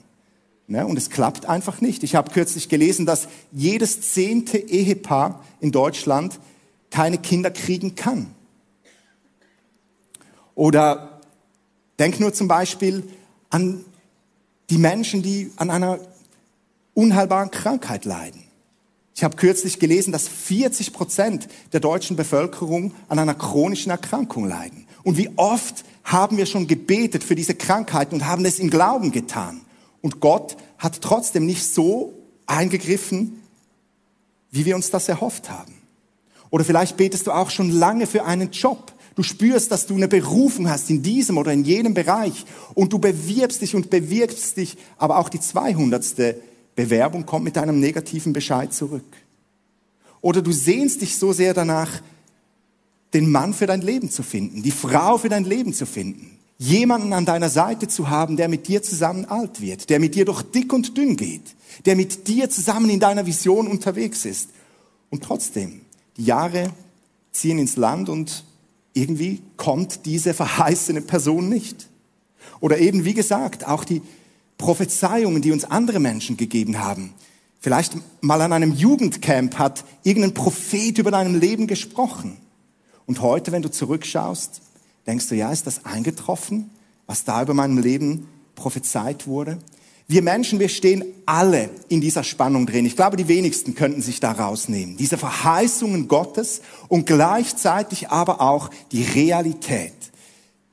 Ne? 0.65 0.87
Und 0.87 0.97
es 0.97 1.11
klappt 1.11 1.45
einfach 1.45 1.79
nicht. 1.79 2.01
Ich 2.01 2.15
habe 2.15 2.31
kürzlich 2.31 2.67
gelesen, 2.67 3.05
dass 3.05 3.27
jedes 3.51 4.01
zehnte 4.01 4.57
Ehepaar 4.57 5.45
in 5.59 5.71
Deutschland 5.71 6.39
keine 6.89 7.19
Kinder 7.19 7.51
kriegen 7.51 7.93
kann. 7.93 8.25
Oder 10.55 11.21
denk 11.99 12.19
nur 12.19 12.33
zum 12.33 12.47
Beispiel 12.47 13.03
an 13.51 13.85
die 14.71 14.79
Menschen, 14.79 15.21
die 15.21 15.51
an 15.57 15.69
einer 15.69 15.99
unheilbaren 16.95 17.51
Krankheit 17.51 18.05
leiden. 18.05 18.46
Ich 19.17 19.23
habe 19.23 19.35
kürzlich 19.35 19.79
gelesen, 19.79 20.11
dass 20.11 20.27
40 20.27 20.93
Prozent 20.93 21.47
der 21.73 21.79
deutschen 21.79 22.15
Bevölkerung 22.15 22.93
an 23.09 23.17
einer 23.17 23.33
chronischen 23.33 23.89
Erkrankung 23.89 24.47
leiden. 24.47 24.85
Und 25.01 25.17
wie 25.17 25.31
oft 25.37 25.83
haben 26.03 26.37
wir 26.37 26.45
schon 26.45 26.67
gebetet 26.67 27.23
für 27.23 27.33
diese 27.33 27.55
Krankheiten 27.55 28.13
und 28.13 28.27
haben 28.27 28.45
es 28.45 28.59
im 28.59 28.69
Glauben 28.69 29.11
getan. 29.11 29.61
Und 30.03 30.19
Gott 30.19 30.55
hat 30.77 31.01
trotzdem 31.01 31.47
nicht 31.47 31.65
so 31.65 32.13
eingegriffen, 32.45 33.41
wie 34.51 34.65
wir 34.65 34.75
uns 34.75 34.91
das 34.91 35.09
erhofft 35.09 35.49
haben. 35.49 35.73
Oder 36.51 36.63
vielleicht 36.63 36.95
betest 36.95 37.25
du 37.25 37.31
auch 37.31 37.49
schon 37.49 37.71
lange 37.71 38.05
für 38.05 38.23
einen 38.23 38.51
Job. 38.51 38.93
Du 39.15 39.23
spürst, 39.23 39.71
dass 39.71 39.87
du 39.87 39.95
eine 39.95 40.07
Berufung 40.07 40.69
hast 40.69 40.91
in 40.91 41.01
diesem 41.01 41.39
oder 41.39 41.51
in 41.51 41.65
jenem 41.65 41.95
Bereich 41.95 42.45
und 42.75 42.93
du 42.93 42.99
bewirbst 42.99 43.63
dich 43.63 43.73
und 43.73 43.89
bewirbst 43.89 44.57
dich, 44.57 44.77
aber 44.99 45.17
auch 45.17 45.29
die 45.29 45.39
200. 45.39 46.35
Bewerbung 46.77 47.25
kommt 47.25 47.43
mit 47.43 47.57
einem 47.57 47.79
negativen 47.79 48.33
Bescheid 48.33 48.71
zurück. 48.71 49.17
Oder 50.21 50.43
du 50.43 50.51
sehnst 50.51 51.01
dich 51.01 51.17
so 51.17 51.33
sehr 51.33 51.53
danach, 51.53 52.01
den 53.13 53.31
Mann 53.31 53.53
für 53.53 53.65
dein 53.65 53.81
Leben 53.81 54.11
zu 54.11 54.21
finden, 54.21 54.61
die 54.61 54.71
Frau 54.71 55.17
für 55.17 55.27
dein 55.27 55.43
Leben 55.43 55.73
zu 55.73 55.87
finden, 55.87 56.37
jemanden 56.59 57.13
an 57.13 57.25
deiner 57.25 57.49
Seite 57.49 57.87
zu 57.87 58.09
haben, 58.09 58.37
der 58.37 58.47
mit 58.47 58.67
dir 58.67 58.83
zusammen 58.83 59.25
alt 59.25 59.59
wird, 59.59 59.89
der 59.89 59.99
mit 59.99 60.13
dir 60.13 60.25
durch 60.25 60.43
dick 60.43 60.71
und 60.71 60.95
dünn 60.95 61.15
geht, 61.15 61.55
der 61.85 61.95
mit 61.95 62.27
dir 62.27 62.49
zusammen 62.49 62.91
in 62.91 62.99
deiner 62.99 63.25
Vision 63.25 63.67
unterwegs 63.67 64.23
ist. 64.25 64.49
Und 65.09 65.23
trotzdem, 65.23 65.81
die 66.15 66.25
Jahre 66.25 66.71
ziehen 67.31 67.57
ins 67.57 67.75
Land 67.75 68.07
und 68.07 68.43
irgendwie 68.93 69.41
kommt 69.55 70.05
diese 70.05 70.35
verheißene 70.35 71.01
Person 71.01 71.49
nicht. 71.49 71.87
Oder 72.59 72.77
eben, 72.77 73.03
wie 73.03 73.15
gesagt, 73.15 73.67
auch 73.67 73.83
die 73.83 74.03
Prophezeiungen, 74.57 75.41
die 75.41 75.51
uns 75.51 75.65
andere 75.65 75.99
Menschen 75.99 76.37
gegeben 76.37 76.79
haben. 76.79 77.13
Vielleicht 77.59 77.93
mal 78.21 78.41
an 78.41 78.53
einem 78.53 78.73
Jugendcamp 78.73 79.57
hat 79.57 79.83
irgendein 80.03 80.33
Prophet 80.33 80.97
über 80.97 81.11
deinem 81.11 81.39
Leben 81.39 81.67
gesprochen. 81.67 82.37
Und 83.05 83.21
heute, 83.21 83.51
wenn 83.51 83.61
du 83.61 83.71
zurückschaust, 83.71 84.61
denkst 85.05 85.27
du, 85.29 85.35
ja, 85.35 85.51
ist 85.51 85.67
das 85.67 85.85
eingetroffen, 85.85 86.69
was 87.05 87.23
da 87.23 87.41
über 87.41 87.53
meinem 87.53 87.77
Leben 87.77 88.27
prophezeit 88.55 89.27
wurde? 89.27 89.59
Wir 90.09 90.21
Menschen, 90.21 90.59
wir 90.59 90.69
stehen 90.69 91.03
alle 91.25 91.69
in 91.89 91.99
dieser 91.99 92.23
Spannung 92.23 92.65
drin. 92.65 92.85
Ich 92.85 92.95
glaube, 92.95 93.17
die 93.17 93.27
wenigsten 93.27 93.75
könnten 93.75 94.01
sich 94.01 94.21
da 94.21 94.31
rausnehmen. 94.31 94.95
Diese 94.95 95.17
Verheißungen 95.17 96.07
Gottes 96.07 96.61
und 96.87 97.05
gleichzeitig 97.05 98.09
aber 98.09 98.39
auch 98.39 98.69
die 98.93 99.03
Realität, 99.03 99.93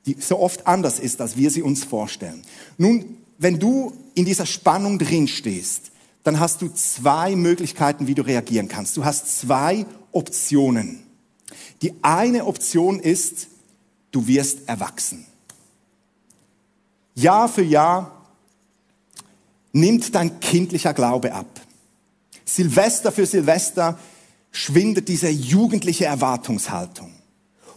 die 0.05 0.15
so 0.19 0.39
oft 0.39 0.67
anders 0.67 0.99
ist, 0.99 1.19
als 1.19 1.35
wir 1.35 1.51
sie 1.51 1.61
uns 1.61 1.83
vorstellen. 1.83 2.43
Nun, 2.77 3.17
wenn 3.37 3.59
du 3.59 3.93
in 4.13 4.25
dieser 4.25 4.45
Spannung 4.45 4.99
drin 4.99 5.27
stehst, 5.27 5.91
dann 6.23 6.39
hast 6.39 6.61
du 6.61 6.69
zwei 6.69 7.35
Möglichkeiten, 7.35 8.07
wie 8.07 8.15
du 8.15 8.23
reagieren 8.23 8.67
kannst. 8.67 8.97
Du 8.97 9.05
hast 9.05 9.39
zwei 9.39 9.85
Optionen. 10.11 11.03
Die 11.81 11.93
eine 12.01 12.45
Option 12.45 12.99
ist, 12.99 13.47
du 14.11 14.25
wirst 14.27 14.67
erwachsen. 14.67 15.25
Jahr 17.13 17.47
für 17.47 17.63
Jahr 17.63 18.25
nimmt 19.71 20.15
dein 20.15 20.39
kindlicher 20.39 20.93
Glaube 20.93 21.33
ab. 21.33 21.61
Silvester 22.45 23.11
für 23.11 23.25
Silvester 23.25 23.99
schwindet 24.51 25.09
diese 25.09 25.29
jugendliche 25.29 26.05
Erwartungshaltung. 26.05 27.11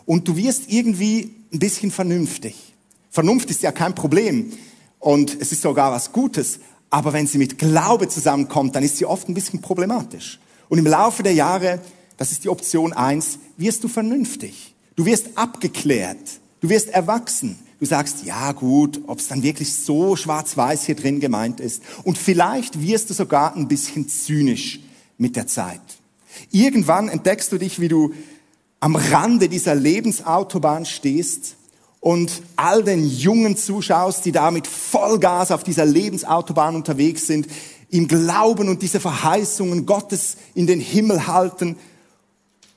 Und 0.06 0.28
du 0.28 0.36
wirst 0.36 0.70
irgendwie 0.70 1.34
ein 1.52 1.58
bisschen 1.58 1.90
vernünftig. 1.90 2.72
Vernunft 3.10 3.50
ist 3.50 3.62
ja 3.62 3.72
kein 3.72 3.94
Problem 3.94 4.52
und 4.98 5.40
es 5.40 5.52
ist 5.52 5.62
sogar 5.62 5.92
was 5.92 6.12
Gutes, 6.12 6.60
aber 6.90 7.12
wenn 7.12 7.26
sie 7.26 7.38
mit 7.38 7.58
Glaube 7.58 8.08
zusammenkommt, 8.08 8.74
dann 8.74 8.82
ist 8.82 8.96
sie 8.96 9.06
oft 9.06 9.28
ein 9.28 9.34
bisschen 9.34 9.60
problematisch. 9.60 10.40
Und 10.68 10.78
im 10.78 10.86
Laufe 10.86 11.22
der 11.22 11.34
Jahre, 11.34 11.80
das 12.16 12.32
ist 12.32 12.44
die 12.44 12.48
Option 12.48 12.92
eins, 12.92 13.38
wirst 13.56 13.84
du 13.84 13.88
vernünftig. 13.88 14.74
Du 14.96 15.04
wirst 15.04 15.36
abgeklärt. 15.36 16.40
Du 16.60 16.68
wirst 16.68 16.88
erwachsen. 16.88 17.58
Du 17.78 17.86
sagst, 17.86 18.24
ja 18.24 18.52
gut, 18.52 19.02
ob 19.06 19.20
es 19.20 19.28
dann 19.28 19.42
wirklich 19.42 19.72
so 19.72 20.16
schwarz-weiß 20.16 20.84
hier 20.84 20.96
drin 20.96 21.20
gemeint 21.20 21.60
ist. 21.60 21.82
Und 22.02 22.18
vielleicht 22.18 22.80
wirst 22.82 23.10
du 23.10 23.14
sogar 23.14 23.54
ein 23.54 23.68
bisschen 23.68 24.08
zynisch 24.08 24.80
mit 25.16 25.36
der 25.36 25.46
Zeit. 25.46 25.80
Irgendwann 26.50 27.08
entdeckst 27.08 27.52
du 27.52 27.58
dich, 27.58 27.80
wie 27.80 27.88
du 27.88 28.12
am 28.80 28.96
Rande 28.96 29.48
dieser 29.48 29.74
Lebensautobahn 29.74 30.86
stehst 30.86 31.56
und 32.00 32.42
all 32.56 32.84
den 32.84 33.08
Jungen 33.08 33.56
zuschaust, 33.56 34.24
die 34.24 34.32
da 34.32 34.50
mit 34.50 34.66
Vollgas 34.66 35.50
auf 35.50 35.64
dieser 35.64 35.84
Lebensautobahn 35.84 36.76
unterwegs 36.76 37.26
sind, 37.26 37.48
im 37.90 38.06
Glauben 38.06 38.68
und 38.68 38.82
diese 38.82 39.00
Verheißungen 39.00 39.86
Gottes 39.86 40.36
in 40.54 40.66
den 40.66 40.80
Himmel 40.80 41.26
halten. 41.26 41.76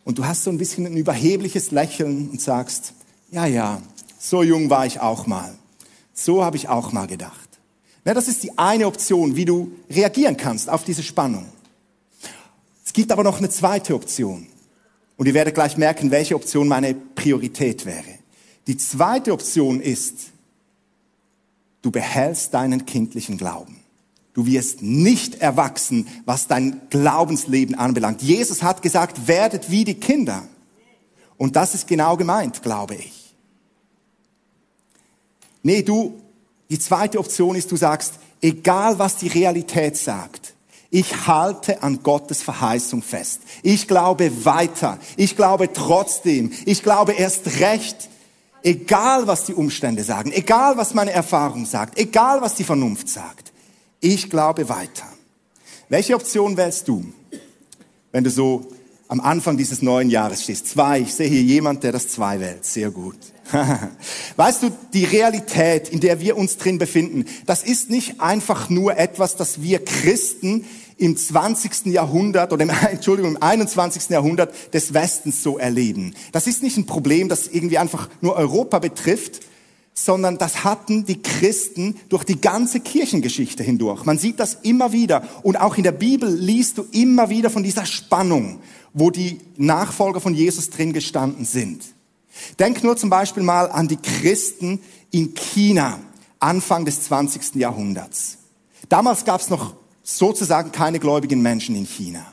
Und 0.04 0.18
du 0.18 0.26
hast 0.26 0.44
so 0.44 0.50
ein 0.50 0.58
bisschen 0.58 0.86
ein 0.86 0.98
überhebliches 0.98 1.72
Lächeln 1.72 2.30
und 2.30 2.42
sagst, 2.42 2.94
ja, 3.30 3.46
ja, 3.46 3.82
so 4.20 4.44
jung 4.44 4.70
war 4.70 4.86
ich 4.86 5.00
auch 5.00 5.28
mal. 5.28 5.54
So 6.14 6.44
habe 6.44 6.58
ich 6.58 6.70
auch 6.70 6.92
mal 6.92 7.08
gedacht. 7.08 7.50
Na, 8.04 8.14
das 8.14 8.28
ist 8.28 8.44
die 8.44 8.58
eine 8.58 8.88
Option, 8.88 9.36
wie 9.36 9.46
du 9.46 9.72
reagieren 9.90 10.38
kannst 10.38 10.70
auf 10.70 10.84
diese 10.84 11.04
Spannung. 11.04 11.46
Es 12.84 12.94
gibt 12.94 13.12
aber 13.12 13.24
noch 13.24 13.38
eine 13.38 13.50
zweite 13.50 13.94
Option. 13.94 14.48
Und 15.18 15.28
ihr 15.28 15.34
werdet 15.34 15.54
gleich 15.54 15.78
merken, 15.78 16.10
welche 16.10 16.36
Option 16.36 16.68
meine 16.68 16.96
Priorität 16.96 17.86
wäre. 17.86 18.21
Die 18.68 18.78
zweite 18.78 19.34
Option 19.34 19.82
ist, 19.82 20.32
du 21.82 21.92
behältst 21.92 22.54
deinen 22.54 22.86
kindlichen 22.86 23.38
Glauben. 23.38 23.78
Du 24.34 24.46
wirst 24.46 24.82
nicht 24.82 25.42
erwachsen, 25.42 26.08
was 26.26 26.48
dein 26.48 26.82
Glaubensleben 26.90 27.76
anbelangt. 27.76 28.22
Jesus 28.22 28.64
hat 28.64 28.82
gesagt, 28.82 29.28
werdet 29.28 29.70
wie 29.70 29.84
die 29.84 30.00
Kinder. 30.00 30.44
Und 31.38 31.56
das 31.56 31.76
ist 31.76 31.88
genau 31.88 32.16
gemeint, 32.18 32.62
glaube 32.62 32.96
ich. 32.96 33.36
Nee, 35.64 35.82
du, 35.82 36.22
die 36.70 36.80
zweite 36.80 37.20
Option 37.20 37.56
ist, 37.56 37.72
du 37.72 37.76
sagst, 37.76 38.14
egal 38.42 39.00
was 39.00 39.18
die 39.18 39.28
Realität 39.28 39.98
sagt, 39.98 40.54
ich 40.90 41.26
halte 41.26 41.84
an 41.84 42.04
Gottes 42.04 42.42
Verheißung 42.44 43.02
fest. 43.02 43.42
Ich 43.64 43.88
glaube 43.88 44.46
weiter. 44.46 45.00
Ich 45.16 45.38
glaube 45.38 45.72
trotzdem. 45.72 46.52
Ich 46.66 46.84
glaube 46.84 47.14
erst 47.14 47.60
recht. 47.62 48.10
Egal 48.64 49.26
was 49.28 49.46
die 49.46 49.54
Umstände 49.54 50.04
sagen, 50.04 50.32
egal 50.32 50.78
was 50.78 50.94
meine 50.94 51.12
Erfahrung 51.12 51.66
sagt, 51.66 51.98
egal 51.98 52.42
was 52.42 52.56
die 52.56 52.64
Vernunft 52.64 53.10
sagt. 53.10 53.52
Ich 54.00 54.30
glaube 54.30 54.70
weiter. 54.70 55.08
Welche 55.90 56.16
Option 56.16 56.58
wählst 56.58 56.88
du, 56.88 57.06
wenn 58.12 58.24
du 58.24 58.30
so 58.30 58.68
am 59.08 59.20
Anfang 59.20 59.58
dieses 59.58 59.82
neuen 59.82 60.10
Jahres 60.10 60.44
stehst? 60.44 60.68
Zwei. 60.68 61.02
Ich 61.02 61.14
sehe 61.14 61.28
hier 61.28 61.42
jemand, 61.42 61.84
der 61.84 61.92
das 61.92 62.08
zwei 62.08 62.40
wählt. 62.40 62.64
Sehr 62.66 62.92
gut. 62.92 63.18
Weißt 64.38 64.64
du, 64.64 64.72
die 64.94 65.06
Realität, 65.06 65.90
in 65.90 66.00
der 66.00 66.20
wir 66.22 66.38
uns 66.38 66.58
drin 66.58 66.78
befinden, 66.78 67.26
das 67.46 67.64
ist 67.64 67.90
nicht 67.90 68.22
einfach 68.22 68.70
nur 68.70 68.98
etwas, 68.98 69.36
das 69.36 69.62
wir 69.62 69.84
Christen 69.84 70.66
im 71.02 71.18
20. 71.18 71.88
Jahrhundert 71.88 72.54
oder 72.54 72.64
im, 72.64 72.70
Entschuldigung, 72.92 73.32
im 73.32 73.42
21. 73.42 74.10
Jahrhundert 74.10 74.54
des 74.74 74.94
Westens 74.94 75.42
so 75.42 75.58
erleben. 75.58 76.14
Das 76.32 76.48
ist 76.48 76.62
nicht 76.62 76.78
ein 76.78 76.86
Problem, 76.86 77.28
das 77.28 77.48
irgendwie 77.48 77.80
einfach 77.80 78.08
nur 78.22 78.36
Europa 78.36 78.80
betrifft, 78.80 79.42
sondern 79.94 80.38
das 80.38 80.64
hatten 80.64 81.06
die 81.06 81.22
Christen 81.22 81.96
durch 82.10 82.24
die 82.24 82.40
ganze 82.40 82.80
Kirchengeschichte 82.80 83.64
hindurch. 83.64 84.06
Man 84.06 84.18
sieht 84.18 84.40
das 84.40 84.60
immer 84.62 84.94
wieder 84.94 85.24
und 85.44 85.58
auch 85.58 85.76
in 85.76 85.84
der 85.84 85.92
Bibel 85.92 86.34
liest 86.34 86.78
du 86.78 86.86
immer 86.92 87.30
wieder 87.30 87.50
von 87.50 87.64
dieser 87.64 87.86
Spannung, 87.86 88.60
wo 88.94 89.10
die 89.10 89.40
Nachfolger 89.58 90.22
von 90.22 90.34
Jesus 90.34 90.70
drin 90.70 90.94
gestanden 90.94 91.46
sind. 91.46 91.84
Denk 92.60 92.84
nur 92.84 92.96
zum 92.96 93.10
Beispiel 93.10 93.44
mal 93.44 93.70
an 93.70 93.88
die 93.88 93.98
Christen 93.98 94.80
in 95.10 95.34
China, 95.34 96.00
Anfang 96.40 96.86
des 96.86 97.04
20. 97.04 97.56
Jahrhunderts. 97.56 98.38
Damals 98.88 99.26
gab 99.26 99.42
es 99.42 99.50
noch 99.50 99.81
sozusagen 100.04 100.72
keine 100.72 101.00
gläubigen 101.00 101.42
Menschen 101.42 101.76
in 101.76 101.86
China. 101.86 102.26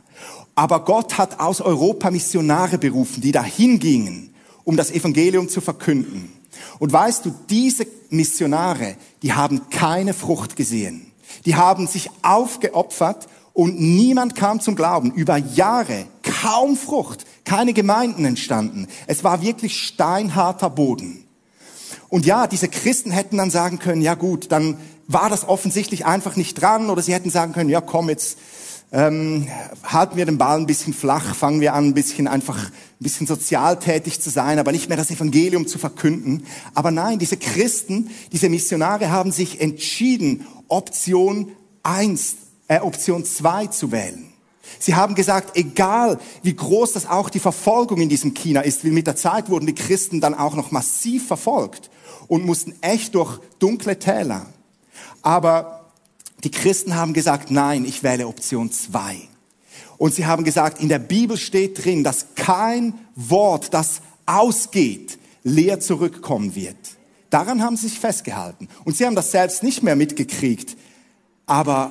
Aber 0.54 0.84
Gott 0.84 1.18
hat 1.18 1.38
aus 1.38 1.60
Europa 1.60 2.10
Missionare 2.10 2.78
berufen, 2.78 3.20
die 3.20 3.32
dahin 3.32 3.78
gingen, 3.78 4.34
um 4.64 4.76
das 4.76 4.90
Evangelium 4.90 5.48
zu 5.48 5.60
verkünden. 5.60 6.32
Und 6.78 6.92
weißt 6.92 7.24
du, 7.24 7.34
diese 7.48 7.86
Missionare, 8.10 8.96
die 9.22 9.32
haben 9.32 9.70
keine 9.70 10.14
Frucht 10.14 10.56
gesehen. 10.56 11.12
Die 11.44 11.54
haben 11.54 11.86
sich 11.86 12.10
aufgeopfert 12.22 13.28
und 13.52 13.80
niemand 13.80 14.34
kam 14.34 14.60
zum 14.60 14.76
Glauben. 14.76 15.12
Über 15.12 15.36
Jahre 15.36 16.06
kaum 16.22 16.76
Frucht, 16.76 17.24
keine 17.44 17.72
Gemeinden 17.72 18.24
entstanden. 18.24 18.86
Es 19.06 19.24
war 19.24 19.42
wirklich 19.42 19.76
steinharter 19.82 20.70
Boden. 20.70 21.24
Und 22.08 22.24
ja, 22.24 22.46
diese 22.46 22.68
Christen 22.68 23.10
hätten 23.10 23.36
dann 23.36 23.50
sagen 23.50 23.78
können, 23.78 24.02
ja 24.02 24.14
gut, 24.14 24.50
dann 24.50 24.78
war 25.08 25.28
das 25.30 25.48
offensichtlich 25.48 26.06
einfach 26.06 26.36
nicht 26.36 26.54
dran 26.60 26.90
oder 26.90 27.02
sie 27.02 27.14
hätten 27.14 27.30
sagen 27.30 27.52
können, 27.52 27.70
ja 27.70 27.80
komm, 27.80 28.10
jetzt 28.10 28.38
ähm, 28.92 29.48
halten 29.82 30.16
wir 30.16 30.24
den 30.24 30.38
Ball 30.38 30.58
ein 30.58 30.66
bisschen 30.66 30.94
flach, 30.94 31.34
fangen 31.34 31.60
wir 31.60 31.74
an, 31.74 31.88
ein 31.88 31.94
bisschen 31.94 32.28
einfach 32.28 32.56
ein 32.56 32.72
bisschen 33.00 33.26
sozial 33.26 33.78
tätig 33.78 34.20
zu 34.20 34.30
sein, 34.30 34.58
aber 34.58 34.72
nicht 34.72 34.88
mehr 34.88 34.96
das 34.96 35.10
Evangelium 35.10 35.66
zu 35.66 35.78
verkünden. 35.78 36.46
Aber 36.74 36.90
nein, 36.90 37.18
diese 37.18 37.36
Christen, 37.36 38.10
diese 38.32 38.48
Missionare 38.48 39.10
haben 39.10 39.32
sich 39.32 39.60
entschieden, 39.60 40.46
Option 40.68 41.52
eins 41.82 42.36
äh, 42.68 42.80
Option 42.80 43.24
2 43.24 43.68
zu 43.68 43.90
wählen. 43.92 44.28
Sie 44.78 44.94
haben 44.94 45.14
gesagt, 45.14 45.56
egal 45.56 46.18
wie 46.42 46.54
groß 46.54 46.92
das 46.92 47.06
auch 47.06 47.30
die 47.30 47.40
Verfolgung 47.40 48.00
in 48.02 48.10
diesem 48.10 48.34
China 48.34 48.60
ist, 48.60 48.84
wie 48.84 48.90
mit 48.90 49.06
der 49.06 49.16
Zeit 49.16 49.48
wurden 49.48 49.66
die 49.66 49.74
Christen 49.74 50.20
dann 50.20 50.34
auch 50.34 50.54
noch 50.54 50.70
massiv 50.70 51.26
verfolgt 51.26 51.90
und 52.26 52.44
mussten 52.44 52.74
echt 52.82 53.14
durch 53.14 53.40
dunkle 53.58 53.98
Täler. 53.98 54.46
Aber 55.22 55.90
die 56.44 56.50
Christen 56.50 56.94
haben 56.94 57.12
gesagt, 57.12 57.50
nein, 57.50 57.84
ich 57.84 58.02
wähle 58.02 58.26
Option 58.26 58.70
2. 58.70 59.16
Und 59.96 60.14
sie 60.14 60.26
haben 60.26 60.44
gesagt, 60.44 60.80
in 60.80 60.88
der 60.88 61.00
Bibel 61.00 61.36
steht 61.36 61.84
drin, 61.84 62.04
dass 62.04 62.34
kein 62.36 62.94
Wort, 63.14 63.74
das 63.74 64.00
ausgeht, 64.26 65.18
leer 65.42 65.80
zurückkommen 65.80 66.54
wird. 66.54 66.76
Daran 67.30 67.62
haben 67.62 67.76
sie 67.76 67.88
sich 67.88 67.98
festgehalten. 67.98 68.68
Und 68.84 68.96
sie 68.96 69.06
haben 69.06 69.16
das 69.16 69.32
selbst 69.32 69.62
nicht 69.62 69.82
mehr 69.82 69.96
mitgekriegt. 69.96 70.76
Aber 71.46 71.90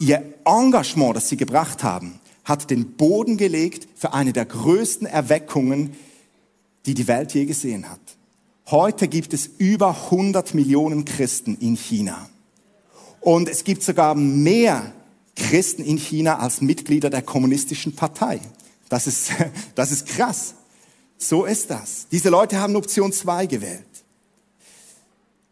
Ihr 0.00 0.32
Engagement, 0.46 1.14
das 1.14 1.28
sie 1.28 1.36
gebracht 1.36 1.84
haben, 1.84 2.20
hat 2.44 2.70
den 2.70 2.92
Boden 2.92 3.36
gelegt 3.36 3.86
für 3.94 4.14
eine 4.14 4.32
der 4.32 4.46
größten 4.46 5.06
Erweckungen, 5.06 5.94
die 6.86 6.94
die 6.94 7.06
Welt 7.06 7.34
je 7.34 7.44
gesehen 7.44 7.88
hat. 7.88 8.00
Heute 8.68 9.08
gibt 9.08 9.34
es 9.34 9.46
über 9.58 9.90
100 10.04 10.54
Millionen 10.54 11.04
Christen 11.04 11.56
in 11.60 11.76
China. 11.76 12.28
Und 13.20 13.48
es 13.48 13.64
gibt 13.64 13.82
sogar 13.82 14.14
mehr 14.14 14.92
Christen 15.36 15.82
in 15.82 15.98
China 15.98 16.38
als 16.38 16.60
Mitglieder 16.60 17.10
der 17.10 17.22
kommunistischen 17.22 17.94
Partei. 17.94 18.40
Das 18.88 19.06
ist, 19.06 19.32
das 19.74 19.90
ist 19.90 20.06
krass. 20.06 20.54
So 21.18 21.44
ist 21.44 21.70
das. 21.70 22.06
Diese 22.10 22.30
Leute 22.30 22.58
haben 22.58 22.76
Option 22.76 23.12
2 23.12 23.46
gewählt. 23.46 23.84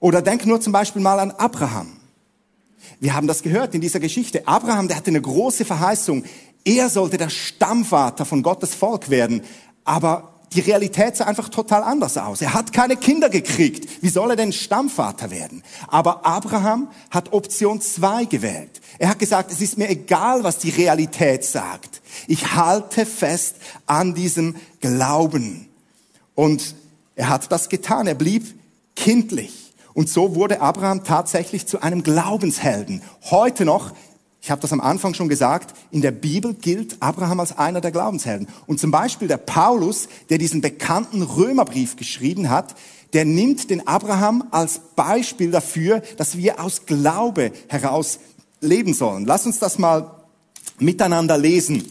Oder 0.01 0.23
denk 0.23 0.47
nur 0.47 0.61
zum 0.61 0.73
Beispiel 0.73 1.03
mal 1.03 1.19
an 1.19 1.33
Abraham. 1.33 1.97
Wir 3.01 3.15
haben 3.15 3.27
das 3.27 3.43
gehört 3.43 3.75
in 3.75 3.81
dieser 3.81 4.01
Geschichte. 4.01 4.47
Abraham, 4.47 4.89
der 4.89 4.97
hatte 4.97 5.11
eine 5.11 5.21
große 5.21 5.65
Verheißung. 5.65 6.25
Er 6.65 6.89
sollte 6.89 7.17
der 7.17 7.29
Stammvater 7.29 8.25
von 8.25 8.43
Gottes 8.43 8.75
Volk 8.75 9.11
werden. 9.11 9.43
Aber 9.85 10.38
die 10.53 10.61
Realität 10.61 11.17
sah 11.17 11.25
einfach 11.25 11.49
total 11.49 11.83
anders 11.83 12.17
aus. 12.17 12.41
Er 12.41 12.55
hat 12.55 12.73
keine 12.73 12.97
Kinder 12.97 13.29
gekriegt. 13.29 14.03
Wie 14.03 14.09
soll 14.09 14.31
er 14.31 14.37
denn 14.37 14.53
Stammvater 14.53 15.31
werden? 15.31 15.63
Aber 15.89 16.25
Abraham 16.25 16.89
hat 17.11 17.33
Option 17.33 17.81
2 17.81 18.25
gewählt. 18.25 18.81
Er 18.99 19.11
hat 19.11 19.19
gesagt, 19.19 19.53
es 19.53 19.61
ist 19.61 19.77
mir 19.79 19.89
egal, 19.89 20.45
was 20.45 20.59
die 20.59 20.71
Realität 20.71 21.45
sagt. 21.45 22.01
Ich 22.27 22.55
halte 22.55 23.05
fest 23.05 23.57
an 23.87 24.15
diesem 24.15 24.57
Glauben. 24.81 25.69
Und 26.35 26.75
er 27.15 27.29
hat 27.29 27.51
das 27.53 27.69
getan. 27.69 28.07
Er 28.07 28.15
blieb 28.15 28.55
kindlich. 28.97 29.75
Und 29.93 30.09
so 30.09 30.35
wurde 30.37 30.61
Abraham 30.61 31.03
tatsächlich 31.03 31.67
zu 31.67 31.83
einem 31.83 32.03
Glaubenshelden. 32.03 33.03
Heute 33.31 33.65
noch 33.65 33.93
ich 34.41 34.51
habe 34.51 34.63
das 34.63 34.73
am 34.73 34.81
Anfang 34.81 35.15
schon 35.15 35.29
gesagt, 35.29 35.77
in 35.91 36.01
der 36.01 36.13
Bibel 36.13 36.55
gilt 36.55 37.03
Abraham 37.03 37.41
als 37.41 37.59
einer 37.59 37.81
der 37.81 37.91
Glaubenshelden. 37.91 38.49
Und 38.67 38.79
zum 38.79 38.91
Beispiel 38.91 39.29
der 39.29 39.37
Paulus, 39.37 40.09
der 40.31 40.39
diesen 40.39 40.61
bekannten 40.61 41.23
Römerbrief 41.23 41.97
geschrieben 41.97 42.49
hat, 42.49 42.75
der 43.13 43.25
nimmt 43.25 43.71
den 43.71 43.87
Abraham 43.87 44.45
als 44.51 44.81
Beispiel 44.95 45.51
dafür, 45.51 46.03
dass 46.17 46.37
wir 46.37 46.63
aus 46.63 46.87
Glaube 46.87 47.53
heraus 47.69 48.21
leben 48.61 48.95
sollen. 48.95 49.25
Lass 49.25 49.47
uns 49.47 49.59
das 49.59 49.79
mal 49.79 50.11
miteinander 50.79 51.37
lesen, 51.37 51.85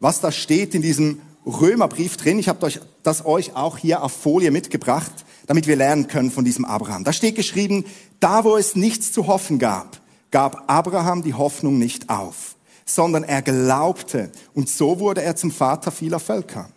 was 0.00 0.20
da 0.20 0.32
steht 0.32 0.74
in 0.74 0.82
diesem 0.82 1.20
Römerbrief 1.46 2.16
drin. 2.16 2.38
Ich 2.38 2.48
habe 2.48 2.70
das 3.02 3.24
euch 3.24 3.54
auch 3.54 3.78
hier 3.78 4.02
auf 4.02 4.12
Folie 4.12 4.50
mitgebracht, 4.50 5.12
damit 5.46 5.66
wir 5.66 5.76
lernen 5.76 6.08
können 6.08 6.30
von 6.30 6.44
diesem 6.44 6.64
Abraham. 6.64 7.04
Da 7.04 7.12
steht 7.12 7.36
geschrieben, 7.36 7.84
da 8.20 8.44
wo 8.44 8.56
es 8.56 8.74
nichts 8.74 9.12
zu 9.12 9.28
hoffen 9.28 9.58
gab, 9.58 10.00
gab 10.36 10.64
Abraham 10.66 11.22
die 11.22 11.32
Hoffnung 11.32 11.78
nicht 11.78 12.10
auf, 12.10 12.56
sondern 12.84 13.24
er 13.24 13.40
glaubte 13.40 14.30
und 14.52 14.68
so 14.68 15.00
wurde 15.00 15.22
er 15.22 15.34
zum 15.34 15.50
Vater 15.50 15.90
vieler 15.90 16.20
Völker. 16.20 16.68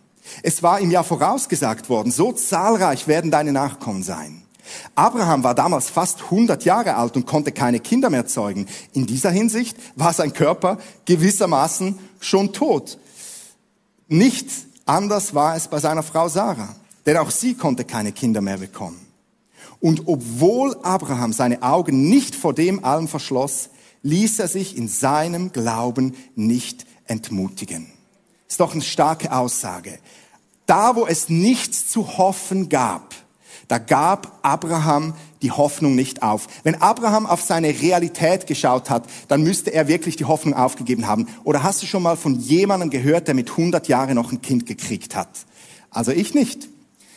Es 0.42 0.62
war 0.62 0.80
ihm 0.80 0.90
ja 0.90 1.02
vorausgesagt 1.02 1.90
worden, 1.90 2.10
so 2.10 2.32
zahlreich 2.32 3.06
werden 3.06 3.30
deine 3.30 3.52
Nachkommen 3.52 4.02
sein. 4.02 4.40
Abraham 4.94 5.44
war 5.44 5.54
damals 5.54 5.90
fast 5.90 6.22
100 6.22 6.64
Jahre 6.64 6.96
alt 6.96 7.16
und 7.16 7.26
konnte 7.26 7.52
keine 7.52 7.80
Kinder 7.80 8.08
mehr 8.08 8.26
zeugen. 8.26 8.66
In 8.94 9.04
dieser 9.04 9.30
Hinsicht 9.30 9.76
war 9.94 10.14
sein 10.14 10.32
Körper 10.32 10.78
gewissermaßen 11.04 11.98
schon 12.18 12.54
tot. 12.54 12.98
Nicht 14.08 14.48
anders 14.86 15.34
war 15.34 15.54
es 15.54 15.68
bei 15.68 15.80
seiner 15.80 16.02
Frau 16.02 16.28
Sarah, 16.28 16.76
denn 17.04 17.18
auch 17.18 17.30
sie 17.30 17.52
konnte 17.52 17.84
keine 17.84 18.12
Kinder 18.12 18.40
mehr 18.40 18.56
bekommen. 18.56 19.09
Und 19.80 20.02
obwohl 20.06 20.76
Abraham 20.82 21.32
seine 21.32 21.62
Augen 21.62 22.08
nicht 22.08 22.34
vor 22.34 22.54
dem 22.54 22.84
allem 22.84 23.08
verschloss, 23.08 23.70
ließ 24.02 24.38
er 24.38 24.48
sich 24.48 24.76
in 24.76 24.88
seinem 24.88 25.52
Glauben 25.52 26.14
nicht 26.34 26.86
entmutigen. 27.06 27.86
Ist 28.48 28.60
doch 28.60 28.72
eine 28.72 28.82
starke 28.82 29.32
Aussage. 29.32 29.98
Da, 30.66 30.96
wo 30.96 31.06
es 31.06 31.28
nichts 31.28 31.88
zu 31.88 32.18
hoffen 32.18 32.68
gab, 32.68 33.14
da 33.68 33.78
gab 33.78 34.40
Abraham 34.42 35.14
die 35.42 35.52
Hoffnung 35.52 35.94
nicht 35.94 36.22
auf. 36.22 36.48
Wenn 36.64 36.82
Abraham 36.82 37.26
auf 37.26 37.42
seine 37.42 37.68
Realität 37.68 38.48
geschaut 38.48 38.90
hat, 38.90 39.04
dann 39.28 39.42
müsste 39.42 39.72
er 39.72 39.86
wirklich 39.86 40.16
die 40.16 40.24
Hoffnung 40.24 40.54
aufgegeben 40.54 41.06
haben. 41.06 41.28
Oder 41.44 41.62
hast 41.62 41.80
du 41.80 41.86
schon 41.86 42.02
mal 42.02 42.16
von 42.16 42.34
jemandem 42.34 42.90
gehört, 42.90 43.28
der 43.28 43.34
mit 43.34 43.50
100 43.50 43.86
Jahren 43.86 44.16
noch 44.16 44.32
ein 44.32 44.42
Kind 44.42 44.66
gekriegt 44.66 45.14
hat? 45.14 45.28
Also 45.88 46.10
ich 46.10 46.34
nicht. 46.34 46.68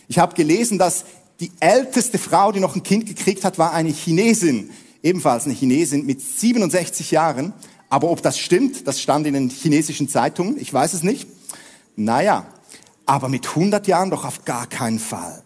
Ich 0.08 0.20
habe 0.20 0.36
gelesen, 0.36 0.78
dass 0.78 1.06
die 1.40 1.52
älteste 1.60 2.18
Frau, 2.18 2.52
die 2.52 2.60
noch 2.60 2.76
ein 2.76 2.84
Kind 2.84 3.06
gekriegt 3.06 3.44
hat, 3.44 3.58
war 3.58 3.74
eine 3.74 3.90
Chinesin, 3.90 4.70
ebenfalls 5.02 5.46
eine 5.46 5.54
Chinesin 5.54 6.06
mit 6.06 6.22
67 6.22 7.12
Jahren. 7.12 7.54
Aber 7.90 8.10
ob 8.10 8.22
das 8.22 8.40
stimmt, 8.40 8.88
das 8.88 9.02
stand 9.02 9.28
in 9.28 9.34
den 9.34 9.50
chinesischen 9.50 10.10
Zeitungen, 10.10 10.60
ich 10.60 10.74
weiß 10.74 10.94
es 10.94 11.04
nicht. 11.04 11.28
Naja, 11.96 12.48
aber 13.06 13.30
mit 13.30 13.48
100 13.48 13.86
Jahren 13.88 14.10
doch 14.10 14.26
auf 14.26 14.46
gar 14.46 14.68
keinen 14.68 15.00
Fall. 15.00 15.43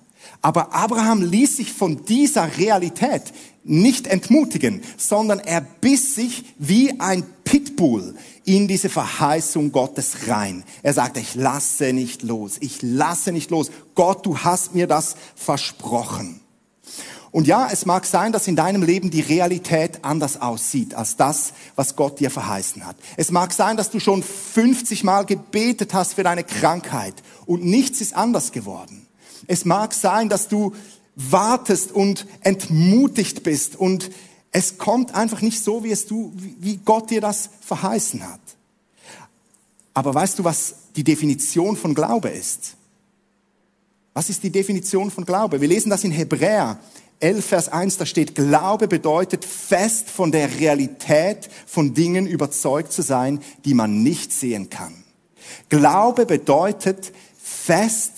Aber 0.48 0.74
Abraham 0.74 1.24
ließ 1.24 1.58
sich 1.58 1.74
von 1.74 2.06
dieser 2.06 2.56
Realität 2.58 3.34
nicht 3.66 4.08
entmutigen, 4.08 4.82
sondern 4.96 5.40
er 5.40 5.60
biss 5.60 6.16
sich 6.16 6.46
wie 6.58 7.02
ein 7.02 7.26
Pitbull 7.44 8.16
in 8.46 8.70
diese 8.70 8.88
Verheißung 8.88 9.74
Gottes 9.74 10.30
rein. 10.30 10.64
Er 10.84 10.94
sagte, 10.94 11.20
ich 11.20 11.36
lasse 11.36 11.92
nicht 11.92 12.24
los, 12.24 12.54
ich 12.62 12.82
lasse 12.82 13.34
nicht 13.34 13.52
los. 13.52 13.72
Gott, 13.94 14.26
du 14.26 14.38
hast 14.38 14.74
mir 14.74 14.88
das 14.88 15.18
versprochen. 15.36 16.40
Und 17.32 17.46
ja, 17.46 17.68
es 17.70 17.86
mag 17.86 18.06
sein, 18.06 18.32
dass 18.32 18.48
in 18.48 18.56
deinem 18.56 18.84
Leben 18.84 19.10
die 19.10 19.20
Realität 19.20 20.06
anders 20.06 20.42
aussieht 20.42 20.94
als 20.94 21.18
das, 21.18 21.52
was 21.76 21.98
Gott 21.98 22.22
dir 22.22 22.32
verheißen 22.32 22.86
hat. 22.88 22.96
Es 23.18 23.32
mag 23.32 23.52
sein, 23.52 23.76
dass 23.76 23.90
du 23.90 24.00
schon 24.00 24.24
50 24.24 25.04
Mal 25.04 25.26
gebetet 25.26 25.94
hast 25.94 26.14
für 26.14 26.24
deine 26.24 26.46
Krankheit 26.46 27.16
und 27.46 27.66
nichts 27.66 28.00
ist 28.00 28.16
anders 28.16 28.54
geworden. 28.54 29.07
Es 29.48 29.66
mag 29.66 29.94
sein, 29.94 30.30
dass 30.30 30.48
du 30.48 30.76
wartest 31.16 31.92
und 31.92 32.28
entmutigt 32.42 33.44
bist 33.44 33.76
und 33.76 34.12
es 34.52 34.78
kommt 34.78 35.16
einfach 35.16 35.42
nicht 35.42 35.64
so, 35.64 35.84
wie 35.84 35.92
es 35.92 36.06
du, 36.06 36.32
wie 36.36 36.78
Gott 36.78 37.10
dir 37.10 37.22
das 37.22 37.50
verheißen 37.62 38.24
hat. 38.28 38.40
Aber 39.94 40.14
weißt 40.14 40.40
du, 40.40 40.44
was 40.44 40.76
die 40.96 41.04
Definition 41.04 41.76
von 41.76 41.96
Glaube 41.96 42.30
ist? 42.30 42.76
Was 44.14 44.30
ist 44.30 44.44
die 44.44 44.52
Definition 44.52 45.12
von 45.12 45.26
Glaube? 45.26 45.62
Wir 45.62 45.68
lesen 45.68 45.90
das 45.90 46.04
in 46.04 46.12
Hebräer 46.12 46.80
11, 47.20 47.46
Vers 47.46 47.70
1, 47.70 47.98
da 47.98 48.06
steht, 48.06 48.36
Glaube 48.36 48.88
bedeutet 48.88 49.44
fest 49.46 50.10
von 50.10 50.32
der 50.32 50.60
Realität 50.60 51.50
von 51.66 51.94
Dingen 51.94 52.28
überzeugt 52.28 52.92
zu 52.92 53.02
sein, 53.02 53.42
die 53.66 53.74
man 53.74 54.04
nicht 54.04 54.32
sehen 54.32 54.70
kann. 54.70 55.04
Glaube 55.70 56.26
bedeutet 56.26 57.12
fest 57.38 58.17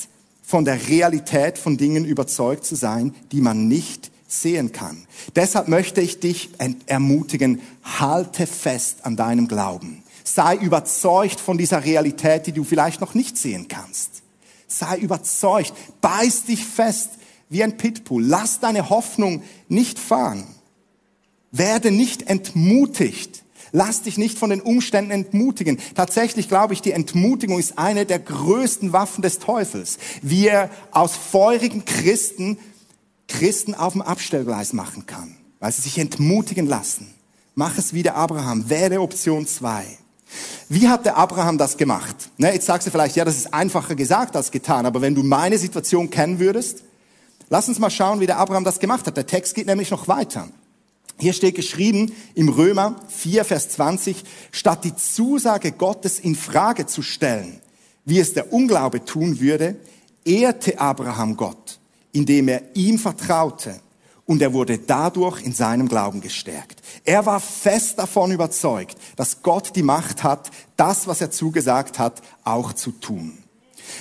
von 0.49 0.65
der 0.65 0.87
Realität 0.87 1.59
von 1.59 1.77
Dingen 1.77 2.05
überzeugt 2.05 2.65
zu 2.65 2.73
sein, 2.73 3.13
die 3.31 3.39
man 3.39 3.67
nicht 3.67 4.09
sehen 4.27 4.71
kann. 4.71 5.05
Deshalb 5.35 5.67
möchte 5.67 6.01
ich 6.01 6.21
dich 6.21 6.49
ermutigen, 6.87 7.61
halte 7.83 8.47
fest 8.47 9.05
an 9.05 9.15
deinem 9.15 9.47
Glauben. 9.47 10.01
Sei 10.23 10.55
überzeugt 10.55 11.39
von 11.39 11.59
dieser 11.59 11.85
Realität, 11.85 12.47
die 12.47 12.51
du 12.51 12.63
vielleicht 12.63 12.99
noch 12.99 13.13
nicht 13.13 13.37
sehen 13.37 13.67
kannst. 13.67 14.23
Sei 14.67 14.97
überzeugt, 14.97 15.71
beiß 16.01 16.45
dich 16.45 16.65
fest 16.65 17.11
wie 17.49 17.63
ein 17.63 17.77
Pitbull. 17.77 18.25
Lass 18.25 18.59
deine 18.59 18.89
Hoffnung 18.89 19.43
nicht 19.67 19.99
fahren. 19.99 20.47
Werde 21.51 21.91
nicht 21.91 22.23
entmutigt. 22.23 23.43
Lass 23.71 24.01
dich 24.01 24.17
nicht 24.17 24.37
von 24.37 24.49
den 24.49 24.61
Umständen 24.61 25.11
entmutigen. 25.11 25.77
Tatsächlich 25.95 26.47
glaube 26.47 26.73
ich, 26.73 26.81
die 26.81 26.91
Entmutigung 26.91 27.59
ist 27.59 27.77
eine 27.77 28.05
der 28.05 28.19
größten 28.19 28.93
Waffen 28.93 29.21
des 29.21 29.39
Teufels. 29.39 29.97
Wir 30.21 30.69
aus 30.91 31.15
feurigen 31.15 31.85
Christen 31.85 32.57
Christen 33.29 33.75
auf 33.75 33.93
dem 33.93 34.01
Abstellgleis 34.01 34.73
machen 34.73 35.05
kann, 35.05 35.37
weil 35.59 35.71
sie 35.71 35.83
sich 35.83 35.97
entmutigen 35.97 36.67
lassen. 36.67 37.13
Mach 37.55 37.77
es 37.77 37.93
wie 37.93 38.03
der 38.03 38.15
Abraham. 38.15 38.69
Wähle 38.69 38.99
Option 38.99 39.47
zwei. 39.47 39.85
Wie 40.67 40.87
hat 40.87 41.05
der 41.05 41.17
Abraham 41.17 41.57
das 41.57 41.77
gemacht? 41.77 42.29
Ne, 42.37 42.53
jetzt 42.53 42.65
sagst 42.65 42.85
du 42.87 42.91
vielleicht, 42.91 43.15
ja, 43.15 43.25
das 43.25 43.37
ist 43.37 43.53
einfacher 43.53 43.95
gesagt 43.95 44.35
als 44.35 44.51
getan, 44.51 44.85
aber 44.85 45.01
wenn 45.01 45.15
du 45.15 45.23
meine 45.23 45.57
Situation 45.57 46.09
kennen 46.09 46.39
würdest, 46.39 46.83
lass 47.49 47.67
uns 47.67 47.79
mal 47.79 47.89
schauen, 47.89 48.19
wie 48.19 48.27
der 48.27 48.37
Abraham 48.37 48.63
das 48.63 48.79
gemacht 48.79 49.07
hat. 49.07 49.17
Der 49.17 49.25
Text 49.25 49.55
geht 49.55 49.65
nämlich 49.65 49.89
noch 49.89 50.07
weiter. 50.07 50.49
Hier 51.19 51.33
steht 51.33 51.55
geschrieben 51.55 52.13
im 52.33 52.47
Römer 52.47 52.95
4, 53.09 53.43
Vers 53.43 53.69
20, 53.69 54.23
statt 54.51 54.85
die 54.85 54.95
Zusage 54.95 55.73
Gottes 55.73 56.17
in 56.17 56.33
Frage 56.33 56.85
zu 56.85 57.01
stellen, 57.01 57.59
wie 58.05 58.19
es 58.19 58.33
der 58.33 58.53
Unglaube 58.53 59.03
tun 59.03 59.41
würde, 59.41 59.75
ehrte 60.23 60.79
Abraham 60.79 61.35
Gott, 61.35 61.79
indem 62.13 62.47
er 62.47 62.61
ihm 62.73 62.97
vertraute 62.97 63.81
und 64.25 64.41
er 64.41 64.53
wurde 64.53 64.77
dadurch 64.77 65.41
in 65.41 65.53
seinem 65.53 65.89
Glauben 65.89 66.21
gestärkt. 66.21 66.81
Er 67.03 67.25
war 67.25 67.41
fest 67.41 67.99
davon 67.99 68.31
überzeugt, 68.31 68.95
dass 69.17 69.41
Gott 69.41 69.75
die 69.75 69.83
Macht 69.83 70.23
hat, 70.23 70.51
das, 70.77 71.05
was 71.05 71.19
er 71.19 71.31
zugesagt 71.31 71.99
hat, 71.99 72.21
auch 72.45 72.71
zu 72.71 72.91
tun. 72.91 73.39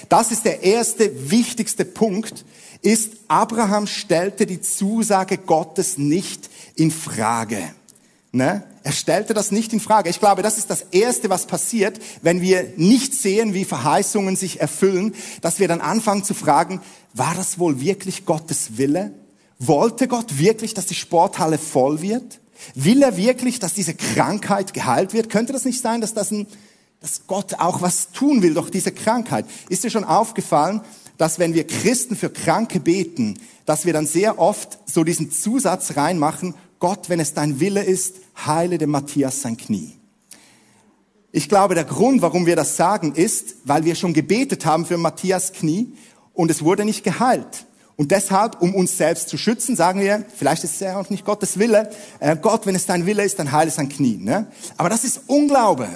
Das 0.09 0.31
ist 0.31 0.45
der 0.45 0.63
erste 0.63 1.31
wichtigste 1.31 1.85
Punkt, 1.85 2.45
ist, 2.83 3.13
Abraham 3.29 3.87
stellte 3.87 4.47
die 4.47 4.61
Zusage 4.61 5.39
Gottes 5.39 5.99
nicht 5.99 6.49
in 6.77 6.91
Frage. 6.91 7.63
Ne? 8.33 8.63
Er 8.83 8.93
stellte 8.93 9.35
das 9.35 9.51
nicht 9.51 9.73
in 9.73 9.81
Frage. 9.81 10.11
Ich 10.11 10.21
glaube, 10.21 10.43
das 10.43 10.59
ist 10.59 10.71
das 10.71 10.83
Erste, 10.93 11.31
was 11.31 11.47
passiert, 11.47 11.99
wenn 12.23 12.41
wir 12.41 12.73
nicht 12.77 13.15
sehen, 13.15 13.55
wie 13.55 13.65
Verheißungen 13.65 14.37
sich 14.37 14.61
erfüllen, 14.61 15.15
dass 15.41 15.59
wir 15.61 15.69
dann 15.69 15.81
anfangen 15.81 16.25
zu 16.25 16.35
fragen, 16.35 16.81
war 17.15 17.35
das 17.35 17.59
wohl 17.59 17.81
wirklich 17.81 18.27
Gottes 18.27 18.77
Wille? 18.77 19.13
Wollte 19.59 20.09
Gott 20.09 20.39
wirklich, 20.39 20.75
dass 20.75 20.87
die 20.87 20.95
Sporthalle 20.95 21.59
voll 21.59 22.01
wird? 22.01 22.41
Will 22.75 23.03
er 23.03 23.17
wirklich, 23.17 23.59
dass 23.59 23.75
diese 23.75 23.95
Krankheit 23.95 24.73
geheilt 24.75 25.13
wird? 25.13 25.31
Könnte 25.31 25.53
das 25.53 25.65
nicht 25.65 25.81
sein, 25.81 26.01
dass 26.01 26.15
das 26.15 26.31
ein, 26.31 26.47
dass 27.01 27.27
Gott 27.27 27.55
auch 27.59 27.83
was 27.83 28.11
tun 28.11 28.43
will 28.43 28.55
durch 28.55 28.71
diese 28.71 28.93
Krankheit? 28.93 29.47
Ist 29.69 29.85
dir 29.85 29.91
schon 29.91 30.05
aufgefallen, 30.05 30.81
dass 31.19 31.39
wenn 31.39 31.53
wir 31.53 31.67
Christen 31.67 32.17
für 32.17 32.31
Kranke 32.31 32.81
beten, 32.81 33.39
dass 33.67 33.85
wir 33.85 33.93
dann 33.93 34.07
sehr 34.07 34.39
oft 34.39 34.79
so 34.87 35.05
diesen 35.05 35.31
Zusatz 35.31 35.97
reinmachen, 35.97 36.55
Gott, 36.79 37.09
wenn 37.09 37.21
es 37.21 37.35
dein 37.35 37.61
Wille 37.61 37.83
ist, 37.83 38.17
heile 38.47 38.79
dem 38.79 38.91
Matthias 38.91 39.43
sein 39.43 39.57
Knie. 39.57 39.99
Ich 41.33 41.49
glaube, 41.49 41.75
der 41.75 41.85
Grund, 41.85 42.23
warum 42.23 42.47
wir 42.47 42.57
das 42.57 42.77
sagen, 42.77 43.13
ist, 43.15 43.57
weil 43.65 43.85
wir 43.85 43.97
schon 43.97 44.15
gebetet 44.15 44.65
haben 44.65 44.87
für 44.87 44.97
Matthias 44.97 45.53
Knie 45.53 45.93
und 46.33 46.51
es 46.51 46.65
wurde 46.65 46.85
nicht 46.85 47.05
geheilt. 47.05 47.67
Und 47.97 48.13
deshalb, 48.13 48.63
um 48.63 48.77
uns 48.77 48.97
selbst 48.97 49.29
zu 49.29 49.37
schützen, 49.37 49.75
sagen 49.75 50.01
wir, 50.01 50.25
vielleicht 50.37 50.63
ist 50.63 50.75
es 50.75 50.81
ja 50.81 50.99
auch 50.99 51.11
nicht 51.11 51.25
Gottes 51.25 51.59
Wille, 51.59 51.91
äh, 52.21 52.37
Gott, 52.37 52.65
wenn 52.65 52.77
es 52.77 52.87
dein 52.87 53.07
Wille 53.07 53.25
ist, 53.25 53.41
dann 53.41 53.51
heile 53.51 53.73
sein 53.73 53.89
Knie. 53.89 54.17
Ne? 54.19 54.47
Aber 54.77 54.89
das 54.89 55.03
ist 55.03 55.23
Unglaube. 55.27 55.89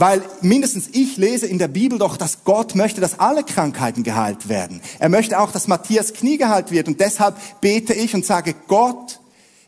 Weil 0.00 0.22
mindestens 0.40 0.88
ich 0.92 1.18
lese 1.18 1.46
in 1.46 1.58
der 1.58 1.68
Bibel 1.68 1.98
doch, 1.98 2.16
dass 2.16 2.44
Gott 2.44 2.74
möchte, 2.74 3.02
dass 3.02 3.18
alle 3.18 3.44
Krankheiten 3.44 4.02
geheilt 4.02 4.48
werden. 4.48 4.80
Er 4.98 5.10
möchte 5.10 5.38
auch, 5.38 5.52
dass 5.52 5.68
Matthias 5.68 6.14
Knie 6.14 6.38
geheilt 6.38 6.70
wird. 6.70 6.88
Und 6.88 7.00
deshalb 7.00 7.36
bete 7.60 7.92
ich 7.92 8.14
und 8.14 8.24
sage, 8.24 8.54
Gott, 8.66 9.20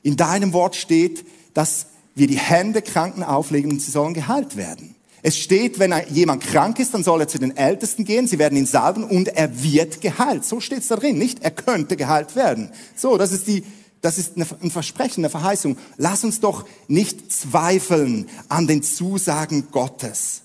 in 0.03 0.17
deinem 0.17 0.55
Wort 0.55 0.75
steht, 0.75 1.27
dass 1.53 1.85
wir 2.15 2.29
die 2.29 2.39
Hände 2.39 2.81
Kranken 2.81 3.23
auflegen 3.23 3.73
und 3.73 3.83
sie 3.83 3.91
sollen 3.91 4.15
geheilt 4.15 4.57
werden. 4.57 4.95
Es 5.21 5.37
steht, 5.37 5.79
wenn 5.79 5.95
jemand 6.09 6.43
krank 6.43 6.79
ist, 6.79 6.95
dann 6.95 7.05
soll 7.05 7.21
er 7.21 7.29
zu 7.29 7.39
den 7.39 7.55
Ältesten 7.55 8.07
gehen, 8.07 8.27
sie 8.27 8.39
werden 8.39 8.57
ihn 8.57 8.65
salben 8.65 9.05
und 9.05 9.29
er 9.29 9.63
wird 9.63 10.01
geheilt. 10.01 10.47
So 10.47 10.61
steht 10.61 10.79
es 10.79 10.89
da 10.89 10.97
drin, 10.97 11.19
nicht? 11.19 11.43
Er 11.43 11.51
könnte 11.51 11.95
geheilt 11.95 12.37
werden. 12.37 12.71
So, 12.97 13.19
das 13.19 13.33
ist 13.33 13.49
die, 13.49 13.65
das 14.03 14.19
ist 14.19 14.37
ein 14.37 14.71
Versprechen, 14.71 15.23
eine 15.23 15.31
Verheißung. 15.31 15.79
Lass 15.97 16.25
uns 16.25 16.41
doch 16.41 16.67
nicht 16.89 17.33
zweifeln 17.33 18.29
an 18.49 18.67
den 18.67 18.83
Zusagen 18.83 19.69
Gottes. 19.71 20.43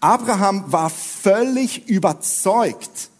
Abraham 0.00 0.72
war 0.72 0.90
völlig 0.90 1.88
überzeugt. 1.88 3.10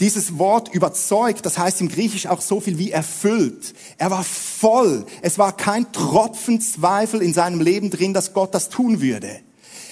Dieses 0.00 0.38
Wort 0.38 0.72
überzeugt, 0.72 1.44
das 1.44 1.58
heißt 1.58 1.82
im 1.82 1.90
Griechisch 1.90 2.26
auch 2.26 2.40
so 2.40 2.60
viel 2.60 2.78
wie 2.78 2.90
erfüllt. 2.90 3.74
Er 3.98 4.10
war 4.10 4.24
voll. 4.24 5.04
Es 5.20 5.36
war 5.36 5.54
kein 5.54 5.92
Tropfen 5.92 6.62
Zweifel 6.62 7.20
in 7.20 7.34
seinem 7.34 7.60
Leben 7.60 7.90
drin, 7.90 8.14
dass 8.14 8.32
Gott 8.32 8.54
das 8.54 8.70
tun 8.70 9.02
würde. 9.02 9.40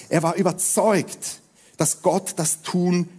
Er 0.09 0.23
war 0.23 0.35
überzeugt, 0.35 1.41
dass 1.77 2.01
Gott 2.01 2.33
das 2.37 2.63
tun, 2.63 3.09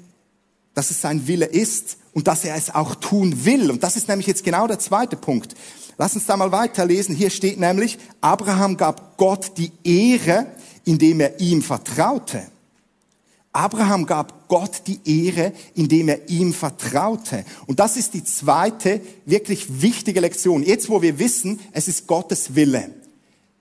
dass 0.74 0.90
es 0.90 1.00
sein 1.00 1.28
Wille 1.28 1.46
ist 1.46 1.98
und 2.12 2.26
dass 2.26 2.44
er 2.44 2.56
es 2.56 2.74
auch 2.74 2.96
tun 2.96 3.44
will. 3.44 3.70
Und 3.70 3.84
das 3.84 3.96
ist 3.96 4.08
nämlich 4.08 4.26
jetzt 4.26 4.42
genau 4.42 4.66
der 4.66 4.80
zweite 4.80 5.16
Punkt. 5.16 5.54
Lass 6.00 6.14
uns 6.14 6.24
da 6.24 6.34
mal 6.34 6.50
weiterlesen. 6.50 7.14
Hier 7.14 7.28
steht 7.28 7.60
nämlich, 7.60 7.98
Abraham 8.22 8.78
gab 8.78 9.18
Gott 9.18 9.58
die 9.58 9.70
Ehre, 9.84 10.46
indem 10.86 11.20
er 11.20 11.38
ihm 11.40 11.60
vertraute. 11.60 12.42
Abraham 13.52 14.06
gab 14.06 14.48
Gott 14.48 14.84
die 14.86 15.00
Ehre, 15.04 15.52
indem 15.74 16.08
er 16.08 16.26
ihm 16.30 16.54
vertraute. 16.54 17.44
Und 17.66 17.80
das 17.80 17.98
ist 17.98 18.14
die 18.14 18.24
zweite 18.24 19.02
wirklich 19.26 19.82
wichtige 19.82 20.20
Lektion. 20.20 20.62
Jetzt, 20.62 20.88
wo 20.88 21.02
wir 21.02 21.18
wissen, 21.18 21.60
es 21.72 21.86
ist 21.86 22.06
Gottes 22.06 22.54
Wille. 22.54 22.94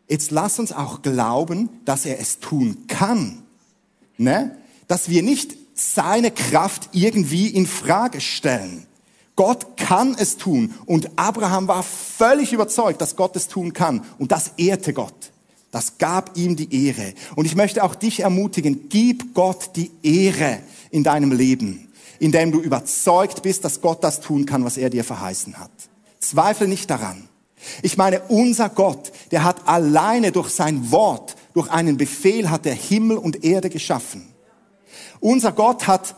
Jetzt 0.07 0.31
lass 0.31 0.59
uns 0.59 0.71
auch 0.71 1.01
glauben, 1.01 1.67
dass 1.83 2.05
er 2.05 2.21
es 2.21 2.39
tun 2.39 2.85
kann. 2.87 3.43
Ne? 4.17 4.57
Dass 4.87 5.09
wir 5.09 5.23
nicht 5.23 5.57
seine 5.73 6.31
Kraft 6.31 6.87
irgendwie 6.93 7.49
in 7.49 7.67
Frage 7.67 8.21
stellen. 8.21 8.85
Gott 9.39 9.77
kann 9.77 10.17
es 10.19 10.35
tun. 10.35 10.73
Und 10.85 11.11
Abraham 11.15 11.69
war 11.69 11.81
völlig 11.81 12.51
überzeugt, 12.51 12.99
dass 12.99 13.15
Gott 13.15 13.37
es 13.37 13.47
tun 13.47 13.71
kann. 13.71 14.03
Und 14.17 14.33
das 14.33 14.51
ehrte 14.57 14.91
Gott. 14.91 15.31
Das 15.71 15.97
gab 15.97 16.35
ihm 16.35 16.57
die 16.57 16.87
Ehre. 16.87 17.13
Und 17.37 17.45
ich 17.45 17.55
möchte 17.55 17.85
auch 17.85 17.95
dich 17.95 18.19
ermutigen, 18.19 18.89
gib 18.89 19.33
Gott 19.33 19.77
die 19.77 19.91
Ehre 20.03 20.59
in 20.91 21.05
deinem 21.05 21.31
Leben, 21.31 21.87
indem 22.19 22.51
du 22.51 22.59
überzeugt 22.59 23.41
bist, 23.41 23.63
dass 23.63 23.79
Gott 23.79 24.03
das 24.03 24.19
tun 24.19 24.45
kann, 24.45 24.65
was 24.65 24.75
er 24.75 24.89
dir 24.89 25.05
verheißen 25.05 25.57
hat. 25.57 25.71
Zweifle 26.19 26.67
nicht 26.67 26.89
daran. 26.89 27.29
Ich 27.81 27.95
meine, 27.95 28.23
unser 28.27 28.67
Gott, 28.67 29.13
der 29.31 29.45
hat 29.45 29.69
alleine 29.69 30.33
durch 30.33 30.49
sein 30.49 30.91
Wort, 30.91 31.37
durch 31.53 31.69
einen 31.71 31.95
Befehl 31.95 32.49
hat 32.49 32.65
er 32.65 32.75
Himmel 32.75 33.15
und 33.15 33.45
Erde 33.45 33.69
geschaffen. 33.69 34.27
Unser 35.21 35.53
Gott 35.53 35.87
hat 35.87 36.13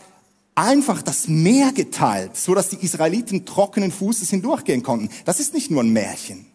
einfach 0.61 1.01
das 1.01 1.27
Meer 1.27 1.71
geteilt, 1.71 2.37
so 2.37 2.53
dass 2.53 2.69
die 2.69 2.83
Israeliten 2.83 3.45
trockenen 3.45 3.91
Fußes 3.91 4.29
hindurchgehen 4.29 4.83
konnten. 4.83 5.09
Das 5.25 5.39
ist 5.39 5.53
nicht 5.53 5.71
nur 5.71 5.83
ein 5.83 5.91
Märchen. 5.91 6.45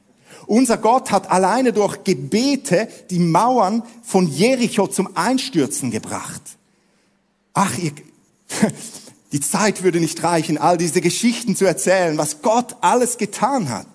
Unser 0.46 0.76
Gott 0.76 1.10
hat 1.10 1.30
alleine 1.30 1.72
durch 1.72 2.04
Gebete 2.04 2.88
die 3.10 3.18
Mauern 3.18 3.82
von 4.04 4.28
Jericho 4.28 4.86
zum 4.86 5.16
Einstürzen 5.16 5.90
gebracht. 5.90 6.42
Ach, 7.52 7.76
ihr, 7.78 7.90
die 9.32 9.40
Zeit 9.40 9.82
würde 9.82 9.98
nicht 9.98 10.22
reichen, 10.22 10.56
all 10.56 10.78
diese 10.78 11.00
Geschichten 11.00 11.56
zu 11.56 11.64
erzählen, 11.64 12.16
was 12.16 12.42
Gott 12.42 12.76
alles 12.80 13.18
getan 13.18 13.70
hat. 13.70 13.88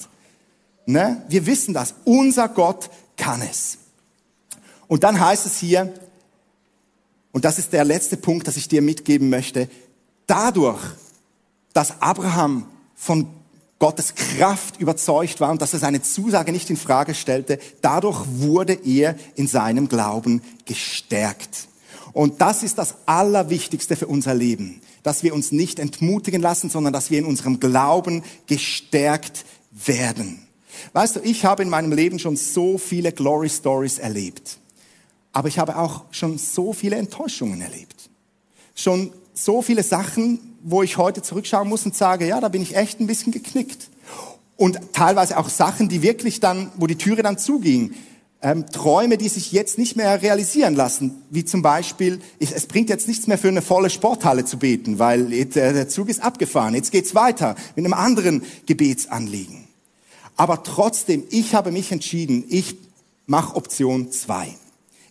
Ne? 0.85 1.23
Wir 1.29 1.45
wissen 1.45 1.73
das. 1.73 1.95
Unser 2.03 2.49
Gott 2.49 2.89
kann 3.15 3.41
es. 3.41 3.77
Und 4.87 5.05
dann 5.05 5.21
heißt 5.21 5.45
es 5.45 5.57
hier, 5.57 5.93
und 7.31 7.45
das 7.45 7.59
ist 7.59 7.71
der 7.71 7.85
letzte 7.85 8.17
Punkt, 8.17 8.45
das 8.47 8.57
ich 8.57 8.67
dir 8.67 8.81
mitgeben 8.81 9.29
möchte, 9.29 9.69
dadurch, 10.31 10.79
dass 11.73 12.01
Abraham 12.01 12.65
von 12.95 13.27
Gottes 13.79 14.15
Kraft 14.15 14.79
überzeugt 14.79 15.41
war 15.41 15.51
und 15.51 15.61
dass 15.61 15.73
er 15.73 15.79
seine 15.79 16.01
Zusage 16.01 16.51
nicht 16.51 16.69
in 16.69 16.77
Frage 16.77 17.15
stellte, 17.15 17.59
dadurch 17.81 18.23
wurde 18.27 18.73
er 18.73 19.15
in 19.35 19.47
seinem 19.47 19.89
Glauben 19.89 20.41
gestärkt. 20.65 21.67
Und 22.13 22.41
das 22.41 22.63
ist 22.63 22.77
das 22.77 22.95
Allerwichtigste 23.05 23.95
für 23.95 24.07
unser 24.07 24.33
Leben, 24.33 24.81
dass 25.03 25.23
wir 25.23 25.33
uns 25.33 25.51
nicht 25.51 25.79
entmutigen 25.79 26.41
lassen, 26.41 26.69
sondern 26.69 26.93
dass 26.93 27.09
wir 27.09 27.19
in 27.19 27.25
unserem 27.25 27.59
Glauben 27.59 28.23
gestärkt 28.47 29.45
werden. 29.71 30.45
Weißt 30.93 31.17
du, 31.17 31.19
ich 31.21 31.43
habe 31.43 31.63
in 31.63 31.69
meinem 31.69 31.91
Leben 31.91 32.19
schon 32.19 32.37
so 32.37 32.77
viele 32.77 33.11
Glory 33.11 33.49
Stories 33.49 33.99
erlebt. 33.99 34.59
Aber 35.33 35.47
ich 35.47 35.59
habe 35.59 35.77
auch 35.77 36.03
schon 36.11 36.37
so 36.37 36.71
viele 36.73 36.97
Enttäuschungen 36.97 37.61
erlebt. 37.61 38.09
Schon 38.75 39.11
so 39.33 39.61
viele 39.61 39.83
Sachen, 39.83 40.39
wo 40.63 40.83
ich 40.83 40.97
heute 40.97 41.21
zurückschauen 41.21 41.67
muss 41.67 41.85
und 41.85 41.95
sage, 41.95 42.27
ja, 42.27 42.39
da 42.39 42.49
bin 42.49 42.61
ich 42.61 42.75
echt 42.75 42.99
ein 42.99 43.07
bisschen 43.07 43.31
geknickt. 43.31 43.89
Und 44.57 44.79
teilweise 44.93 45.37
auch 45.37 45.49
Sachen, 45.49 45.89
die 45.89 46.03
wirklich 46.03 46.39
dann, 46.39 46.71
wo 46.77 46.85
die 46.85 46.97
Türe 46.97 47.23
dann 47.23 47.37
zuging. 47.37 47.93
Ähm, 48.43 48.65
Träume, 48.71 49.17
die 49.17 49.29
sich 49.29 49.51
jetzt 49.51 49.77
nicht 49.77 49.95
mehr 49.95 50.21
realisieren 50.21 50.75
lassen, 50.75 51.21
wie 51.29 51.45
zum 51.45 51.61
Beispiel, 51.61 52.19
ich, 52.39 52.55
es 52.55 52.65
bringt 52.65 52.89
jetzt 52.89 53.07
nichts 53.07 53.27
mehr 53.27 53.37
für 53.37 53.49
eine 53.49 53.61
volle 53.61 53.91
Sporthalle 53.91 54.45
zu 54.45 54.57
beten, 54.57 54.97
weil 54.97 55.31
äh, 55.31 55.45
der 55.45 55.89
Zug 55.89 56.09
ist 56.09 56.23
abgefahren. 56.23 56.73
Jetzt 56.73 56.91
geht's 56.91 57.13
weiter 57.13 57.55
mit 57.75 57.85
einem 57.85 57.93
anderen 57.93 58.43
Gebetsanliegen. 58.65 59.67
Aber 60.37 60.63
trotzdem, 60.63 61.23
ich 61.29 61.53
habe 61.53 61.71
mich 61.71 61.91
entschieden, 61.91 62.45
ich 62.49 62.75
mache 63.27 63.55
Option 63.55 64.11
zwei. 64.11 64.55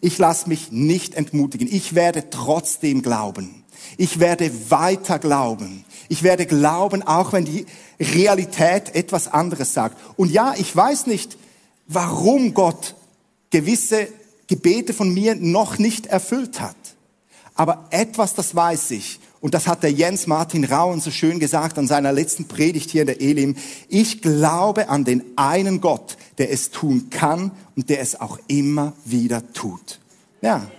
Ich 0.01 0.19
lasse 0.19 0.49
mich 0.49 0.73
nicht 0.73 1.15
entmutigen. 1.15 1.69
Ich 1.71 1.95
werde 1.95 2.31
trotzdem 2.31 3.03
glauben. 3.03 3.60
Ich 3.96 4.20
werde 4.20 4.50
weiter 4.70 5.18
glauben. 5.18 5.85
Ich 6.09 6.22
werde 6.22 6.46
glauben, 6.46 7.03
auch 7.03 7.33
wenn 7.33 7.44
die 7.44 7.66
Realität 8.00 8.94
etwas 8.94 9.29
anderes 9.29 9.74
sagt. 9.74 9.96
Und 10.16 10.31
ja, 10.31 10.55
ich 10.57 10.74
weiß 10.74 11.07
nicht, 11.07 11.37
warum 11.87 12.55
Gott 12.55 12.94
gewisse 13.50 14.09
Gebete 14.46 14.92
von 14.92 15.12
mir 15.12 15.37
noch 15.37 15.79
nicht 15.79 16.07
erfüllt 16.07 16.61
hat. 16.61 16.76
Aber 17.55 17.87
etwas, 17.90 18.35
das 18.35 18.55
weiß 18.55 18.92
ich. 18.92 19.20
Und 19.40 19.55
das 19.55 19.66
hat 19.66 19.83
der 19.83 19.92
Jens 19.92 20.26
Martin 20.26 20.64
Rauen 20.64 21.00
so 21.00 21.11
schön 21.11 21.40
gesagt 21.40 21.79
an 21.79 21.87
seiner 21.87 22.12
letzten 22.12 22.46
Predigt 22.46 22.90
hier 22.90 23.03
in 23.03 23.07
der 23.07 23.20
Elim. 23.20 23.57
Ich 23.88 24.20
glaube 24.22 24.88
an 24.88 25.05
den 25.05 25.22
einen 25.37 25.81
Gott, 25.81 26.16
der 26.38 26.50
es 26.50 26.70
tun 26.70 27.09
kann 27.11 27.50
und 27.76 27.88
der 27.88 28.00
es 28.00 28.20
auch 28.20 28.38
immer 28.48 28.92
wieder 29.05 29.53
tut. 29.53 29.98
Ja. 30.42 30.70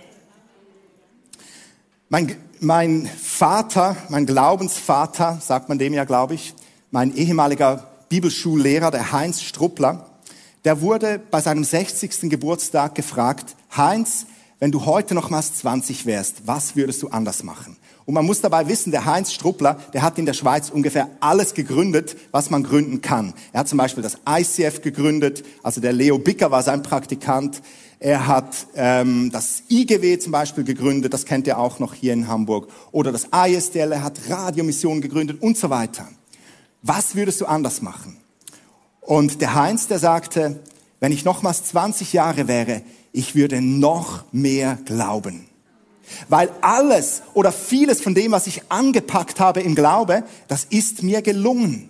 Mein, 2.08 2.36
mein 2.62 3.10
Vater, 3.20 3.96
mein 4.08 4.24
Glaubensvater, 4.24 5.38
sagt 5.40 5.68
man 5.68 5.78
dem 5.78 5.94
ja, 5.94 6.04
glaube 6.04 6.34
ich, 6.34 6.54
mein 6.92 7.14
ehemaliger 7.14 7.88
Bibelschullehrer, 8.08 8.92
der 8.92 9.10
Heinz 9.10 9.42
Struppler, 9.42 10.06
der 10.64 10.80
wurde 10.80 11.20
bei 11.30 11.40
seinem 11.40 11.64
60. 11.64 12.30
Geburtstag 12.30 12.94
gefragt, 12.94 13.56
Heinz, 13.76 14.26
wenn 14.60 14.70
du 14.70 14.86
heute 14.86 15.16
nochmals 15.16 15.54
20 15.54 16.06
wärst, 16.06 16.46
was 16.46 16.76
würdest 16.76 17.02
du 17.02 17.08
anders 17.08 17.42
machen? 17.42 17.76
Und 18.04 18.14
man 18.14 18.24
muss 18.24 18.40
dabei 18.40 18.68
wissen, 18.68 18.92
der 18.92 19.06
Heinz 19.06 19.32
Struppler, 19.32 19.80
der 19.92 20.02
hat 20.02 20.18
in 20.18 20.26
der 20.26 20.32
Schweiz 20.32 20.70
ungefähr 20.70 21.08
alles 21.18 21.54
gegründet, 21.54 22.16
was 22.30 22.50
man 22.50 22.62
gründen 22.62 23.00
kann. 23.00 23.34
Er 23.52 23.60
hat 23.60 23.68
zum 23.68 23.78
Beispiel 23.78 24.04
das 24.04 24.18
ICF 24.28 24.82
gegründet, 24.82 25.44
also 25.64 25.80
der 25.80 25.92
Leo 25.92 26.18
Bicker 26.18 26.52
war 26.52 26.62
sein 26.62 26.82
Praktikant. 26.82 27.60
Er 28.04 28.26
hat 28.26 28.66
ähm, 28.74 29.30
das 29.30 29.62
IGW 29.70 30.18
zum 30.18 30.32
Beispiel 30.32 30.64
gegründet, 30.64 31.14
das 31.14 31.24
kennt 31.24 31.46
ihr 31.46 31.56
auch 31.56 31.78
noch 31.78 31.94
hier 31.94 32.12
in 32.12 32.26
Hamburg. 32.26 32.68
Oder 32.90 33.12
das 33.12 33.28
ISDL, 33.32 33.92
er 33.92 34.02
hat 34.02 34.18
Radiomissionen 34.28 35.00
gegründet 35.00 35.40
und 35.40 35.56
so 35.56 35.70
weiter. 35.70 36.08
Was 36.82 37.14
würdest 37.14 37.40
du 37.40 37.46
anders 37.46 37.80
machen? 37.80 38.16
Und 39.02 39.40
der 39.40 39.54
Heinz, 39.54 39.86
der 39.86 40.00
sagte, 40.00 40.58
wenn 40.98 41.12
ich 41.12 41.24
nochmals 41.24 41.62
20 41.66 42.12
Jahre 42.12 42.48
wäre, 42.48 42.82
ich 43.12 43.36
würde 43.36 43.60
noch 43.60 44.24
mehr 44.32 44.80
glauben. 44.84 45.46
Weil 46.28 46.50
alles 46.60 47.22
oder 47.34 47.52
vieles 47.52 48.00
von 48.00 48.16
dem, 48.16 48.32
was 48.32 48.48
ich 48.48 48.62
angepackt 48.68 49.38
habe 49.38 49.60
im 49.60 49.76
Glaube, 49.76 50.24
das 50.48 50.64
ist 50.64 51.04
mir 51.04 51.22
gelungen. 51.22 51.88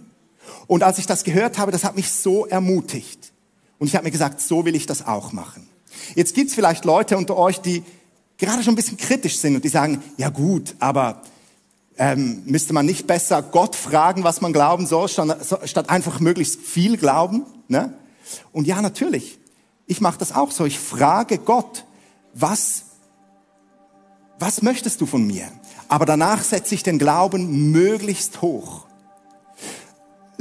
Und 0.67 0.83
als 0.83 0.99
ich 0.99 1.07
das 1.07 1.25
gehört 1.25 1.57
habe, 1.57 1.73
das 1.73 1.85
hat 1.85 1.97
mich 1.97 2.11
so 2.11 2.45
ermutigt. 2.45 3.33
Und 3.79 3.87
ich 3.87 3.95
habe 3.95 4.05
mir 4.05 4.11
gesagt, 4.11 4.43
so 4.43 4.67
will 4.67 4.77
ich 4.77 4.85
das 4.85 5.07
auch 5.07 5.33
machen. 5.33 5.72
Jetzt 6.15 6.35
gibt's 6.35 6.55
vielleicht 6.55 6.85
Leute 6.85 7.17
unter 7.17 7.37
euch, 7.37 7.61
die 7.61 7.83
gerade 8.39 8.63
schon 8.63 8.73
ein 8.73 8.77
bisschen 8.77 8.97
kritisch 8.97 9.39
sind 9.39 9.55
und 9.55 9.65
die 9.65 9.69
sagen, 9.69 10.03
ja 10.17 10.29
gut, 10.29 10.75
aber 10.79 11.23
ähm, 11.97 12.43
müsste 12.47 12.73
man 12.73 12.87
nicht 12.87 13.07
besser 13.07 13.43
Gott 13.43 13.77
fragen, 13.77 14.25
was 14.25 14.41
man 14.41 14.53
glauben 14.53 14.87
soll, 14.87 15.09
statt 15.09 15.89
einfach 15.89 16.21
möglichst 16.21 16.61
viel 16.61 16.97
glauben? 16.97 17.45
Ne? 17.69 17.95
Und 18.53 18.67
ja, 18.67 18.81
natürlich. 18.83 19.39
Ich 19.87 20.01
mache 20.01 20.19
das 20.19 20.33
auch 20.33 20.51
so. 20.51 20.65
Ich 20.65 20.79
frage 20.79 21.39
Gott, 21.39 21.85
was, 22.35 22.85
was 24.39 24.63
möchtest 24.63 25.01
du 25.01 25.07
von 25.07 25.27
mir? 25.27 25.47
Aber 25.89 26.07
danach 26.07 26.43
setze 26.43 26.75
ich 26.75 26.83
den 26.83 26.99
Glauben 26.99 27.71
möglichst 27.71 28.41
hoch. 28.41 28.87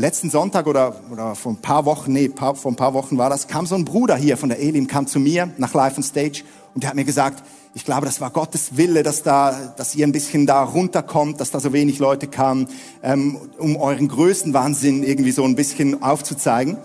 Letzten 0.01 0.31
Sonntag 0.31 0.65
oder, 0.65 0.95
oder 1.11 1.35
vor 1.35 1.51
ein 1.51 1.57
paar 1.57 1.85
Wochen, 1.85 2.13
nee, 2.13 2.27
paar, 2.27 2.55
vor 2.55 2.71
ein 2.71 2.75
paar 2.75 2.95
Wochen 2.95 3.19
war 3.19 3.29
das, 3.29 3.47
kam 3.47 3.67
so 3.67 3.75
ein 3.75 3.85
Bruder 3.85 4.15
hier 4.15 4.35
von 4.35 4.49
der 4.49 4.57
Elim, 4.57 4.87
kam 4.87 5.05
zu 5.05 5.19
mir 5.19 5.51
nach 5.59 5.75
Live 5.75 5.95
on 5.95 6.01
Stage 6.01 6.41
und 6.73 6.81
der 6.81 6.89
hat 6.89 6.95
mir 6.95 7.05
gesagt, 7.05 7.43
ich 7.75 7.85
glaube, 7.85 8.07
das 8.07 8.19
war 8.19 8.31
Gottes 8.31 8.77
Wille, 8.77 9.03
dass 9.03 9.21
da, 9.21 9.75
dass 9.77 9.93
ihr 9.93 10.07
ein 10.07 10.11
bisschen 10.11 10.47
da 10.47 10.63
runterkommt, 10.63 11.39
dass 11.39 11.51
da 11.51 11.59
so 11.59 11.71
wenig 11.71 11.99
Leute 11.99 12.25
kamen, 12.25 12.67
ähm, 13.03 13.37
um 13.59 13.75
euren 13.75 14.07
größten 14.07 14.55
Wahnsinn 14.55 15.03
irgendwie 15.03 15.31
so 15.31 15.43
ein 15.43 15.53
bisschen 15.53 16.01
aufzuzeigen. 16.01 16.77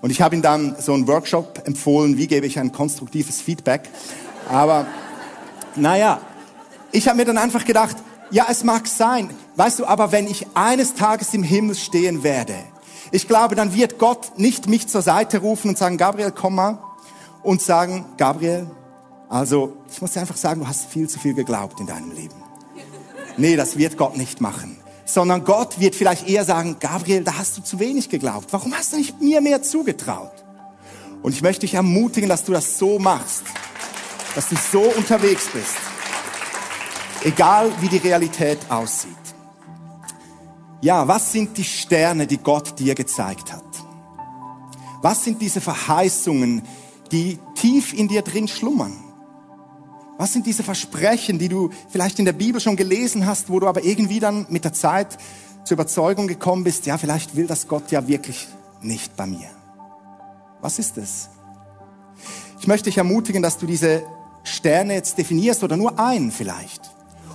Und 0.00 0.08
ich 0.08 0.22
habe 0.22 0.34
ihm 0.34 0.40
dann 0.40 0.74
so 0.80 0.94
einen 0.94 1.06
Workshop 1.06 1.60
empfohlen, 1.66 2.16
wie 2.16 2.26
gebe 2.26 2.46
ich 2.46 2.58
ein 2.58 2.72
konstruktives 2.72 3.42
Feedback. 3.42 3.82
Aber 4.48 4.86
naja, 5.76 6.22
ich 6.90 7.06
habe 7.06 7.18
mir 7.18 7.26
dann 7.26 7.36
einfach 7.36 7.66
gedacht, 7.66 7.98
ja, 8.30 8.46
es 8.48 8.64
mag 8.64 8.88
sein, 8.88 9.28
weißt 9.56 9.80
du, 9.80 9.86
aber 9.86 10.12
wenn 10.12 10.26
ich 10.26 10.46
eines 10.54 10.94
Tages 10.94 11.34
im 11.34 11.42
Himmel 11.42 11.74
stehen 11.74 12.22
werde, 12.22 12.54
ich 13.10 13.28
glaube, 13.28 13.54
dann 13.54 13.74
wird 13.74 13.98
Gott 13.98 14.38
nicht 14.38 14.68
mich 14.68 14.88
zur 14.88 15.02
Seite 15.02 15.38
rufen 15.38 15.68
und 15.68 15.78
sagen, 15.78 15.98
Gabriel, 15.98 16.32
komm 16.32 16.54
mal, 16.54 16.78
und 17.42 17.60
sagen, 17.60 18.06
Gabriel, 18.16 18.70
also, 19.28 19.76
ich 19.90 20.00
muss 20.00 20.12
dir 20.12 20.20
einfach 20.20 20.36
sagen, 20.36 20.60
du 20.60 20.68
hast 20.68 20.90
viel 20.90 21.08
zu 21.08 21.18
viel 21.18 21.34
geglaubt 21.34 21.80
in 21.80 21.86
deinem 21.86 22.12
Leben. 22.12 22.34
Nee, 23.38 23.56
das 23.56 23.78
wird 23.78 23.96
Gott 23.96 24.16
nicht 24.16 24.40
machen. 24.40 24.76
Sondern 25.06 25.44
Gott 25.44 25.80
wird 25.80 25.94
vielleicht 25.94 26.28
eher 26.28 26.44
sagen, 26.44 26.76
Gabriel, 26.78 27.24
da 27.24 27.38
hast 27.38 27.56
du 27.56 27.62
zu 27.62 27.78
wenig 27.78 28.10
geglaubt. 28.10 28.48
Warum 28.52 28.74
hast 28.74 28.92
du 28.92 28.98
nicht 28.98 29.20
mir 29.20 29.40
mehr 29.40 29.62
zugetraut? 29.62 30.44
Und 31.22 31.32
ich 31.32 31.42
möchte 31.42 31.60
dich 31.60 31.74
ermutigen, 31.74 32.28
dass 32.28 32.44
du 32.44 32.52
das 32.52 32.78
so 32.78 32.98
machst. 32.98 33.42
Dass 34.34 34.48
du 34.48 34.56
so 34.70 34.80
unterwegs 34.80 35.46
bist. 35.52 35.76
Egal 37.24 37.70
wie 37.80 37.88
die 37.88 37.98
Realität 37.98 38.58
aussieht. 38.68 39.21
Ja, 40.82 41.06
was 41.06 41.30
sind 41.30 41.56
die 41.56 41.64
Sterne, 41.64 42.26
die 42.26 42.38
Gott 42.38 42.76
dir 42.80 42.96
gezeigt 42.96 43.52
hat? 43.52 43.62
Was 45.00 45.22
sind 45.22 45.40
diese 45.40 45.60
Verheißungen, 45.60 46.62
die 47.12 47.38
tief 47.54 47.92
in 47.92 48.08
dir 48.08 48.22
drin 48.22 48.48
schlummern? 48.48 48.92
Was 50.18 50.32
sind 50.32 50.44
diese 50.44 50.64
Versprechen, 50.64 51.38
die 51.38 51.48
du 51.48 51.70
vielleicht 51.88 52.18
in 52.18 52.24
der 52.24 52.32
Bibel 52.32 52.60
schon 52.60 52.74
gelesen 52.74 53.26
hast, 53.26 53.48
wo 53.48 53.60
du 53.60 53.68
aber 53.68 53.84
irgendwie 53.84 54.18
dann 54.18 54.46
mit 54.48 54.64
der 54.64 54.72
Zeit 54.72 55.18
zur 55.64 55.76
Überzeugung 55.76 56.26
gekommen 56.26 56.64
bist, 56.64 56.84
ja, 56.86 56.98
vielleicht 56.98 57.36
will 57.36 57.46
das 57.46 57.68
Gott 57.68 57.92
ja 57.92 58.08
wirklich 58.08 58.48
nicht 58.80 59.16
bei 59.16 59.26
mir. 59.26 59.48
Was 60.60 60.80
ist 60.80 60.98
es? 60.98 61.30
Ich 62.58 62.66
möchte 62.66 62.90
dich 62.90 62.98
ermutigen, 62.98 63.42
dass 63.42 63.56
du 63.56 63.66
diese 63.66 64.02
Sterne 64.42 64.94
jetzt 64.94 65.16
definierst 65.16 65.62
oder 65.62 65.76
nur 65.76 65.98
einen 66.00 66.32
vielleicht. 66.32 66.91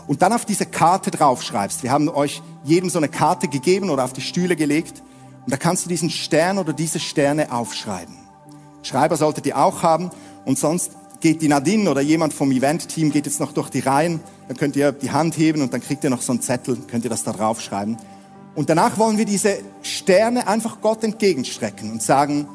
Und 0.08 0.22
dann 0.22 0.34
auf 0.34 0.46
diese 0.46 0.66
Karte 0.66 1.12
draufschreibst. 1.12 1.84
Wir 1.84 1.92
haben 1.92 2.10
euch 2.10 2.42
jedem 2.64 2.90
so 2.90 2.98
eine 2.98 3.10
Karte 3.10 3.48
gegeben 3.48 3.90
oder 3.90 4.06
auf 4.06 4.14
die 4.14 4.22
Stühle 4.22 4.56
gelegt. 4.56 5.04
Und 5.46 5.52
da 5.52 5.58
kannst 5.58 5.86
du 5.86 5.90
diesen 5.90 6.10
Stern 6.10 6.58
oder 6.58 6.74
diese 6.74 7.00
Sterne 7.00 7.52
aufschreiben. 7.52 8.16
Schreiber 8.84 9.18
solltet 9.18 9.46
ihr 9.46 9.58
auch 9.58 9.84
haben. 9.84 10.10
Und 10.46 10.58
sonst 10.58 10.92
geht 11.20 11.42
die 11.42 11.48
Nadine 11.48 11.90
oder 11.90 12.02
jemand 12.02 12.34
vom 12.34 12.52
Event-Team 12.52 13.12
geht 13.12 13.26
jetzt 13.26 13.40
noch 13.40 13.52
durch 13.52 13.70
die 13.70 13.80
Reihen, 13.80 14.20
dann 14.48 14.58
könnt 14.58 14.76
ihr 14.76 14.92
die 14.92 15.12
Hand 15.12 15.38
heben 15.38 15.62
und 15.62 15.74
dann 15.74 15.82
kriegt 15.82 16.04
ihr 16.04 16.10
noch 16.10 16.22
so 16.22 16.32
einen 16.32 16.42
Zettel, 16.42 16.78
könnt 16.88 17.04
ihr 17.04 17.10
das 17.10 17.24
da 17.24 17.34
draufschreiben. 17.34 17.98
Und 18.56 18.70
danach 18.70 18.98
wollen 18.98 19.18
wir 19.18 19.26
diese 19.26 19.58
Sterne 19.82 20.48
einfach 20.48 20.82
Gott 20.82 21.04
entgegenstrecken 21.04 21.92
und 21.92 22.02
sagen, 22.02 22.48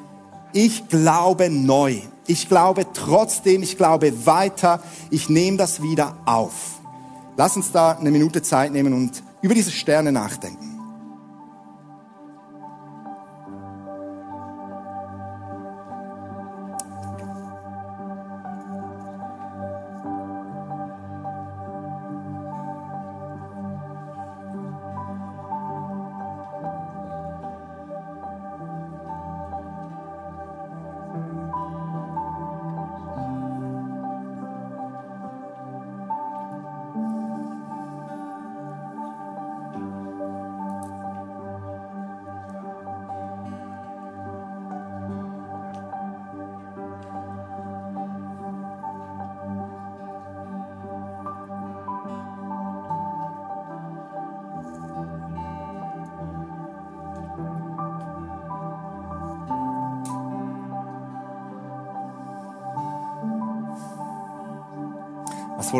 ich 0.53 0.89
glaube 0.89 1.51
neu. 1.51 1.99
Ich 2.27 2.49
glaube 2.49 2.87
trotzdem, 2.93 3.63
ich 3.63 3.77
glaube 3.77 4.27
weiter, 4.27 4.83
ich 5.11 5.29
nehme 5.29 5.57
das 5.57 5.83
wieder 5.83 6.17
auf. 6.25 6.82
Lass 7.37 7.57
uns 7.57 7.73
da 7.73 7.93
eine 7.93 8.11
Minute 8.11 8.43
Zeit 8.43 8.73
nehmen 8.73 8.93
und 8.93 9.23
über 9.41 9.55
diese 9.55 9.71
Sterne 9.71 10.13
nachdenken. 10.13 10.72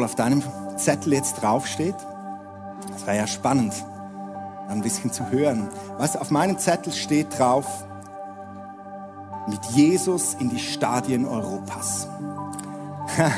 Wohl 0.03 0.07
auf 0.07 0.15
deinem 0.17 0.43
Zettel 0.77 1.13
jetzt 1.13 1.41
draufsteht. 1.43 1.95
Das 2.91 3.07
wäre 3.07 3.19
ja 3.19 3.27
spannend, 3.29 3.73
ein 4.69 4.83
bisschen 4.83 5.13
zu 5.13 5.31
hören. 5.31 5.69
Du, 5.97 6.19
auf 6.19 6.31
meinem 6.33 6.59
Zettel 6.59 6.93
steht 6.93 7.39
drauf, 7.39 7.67
mit 9.47 9.65
Jesus 9.67 10.35
in 10.35 10.51
die 10.51 10.59
Stadien 10.59 11.25
Europas. 11.25 12.09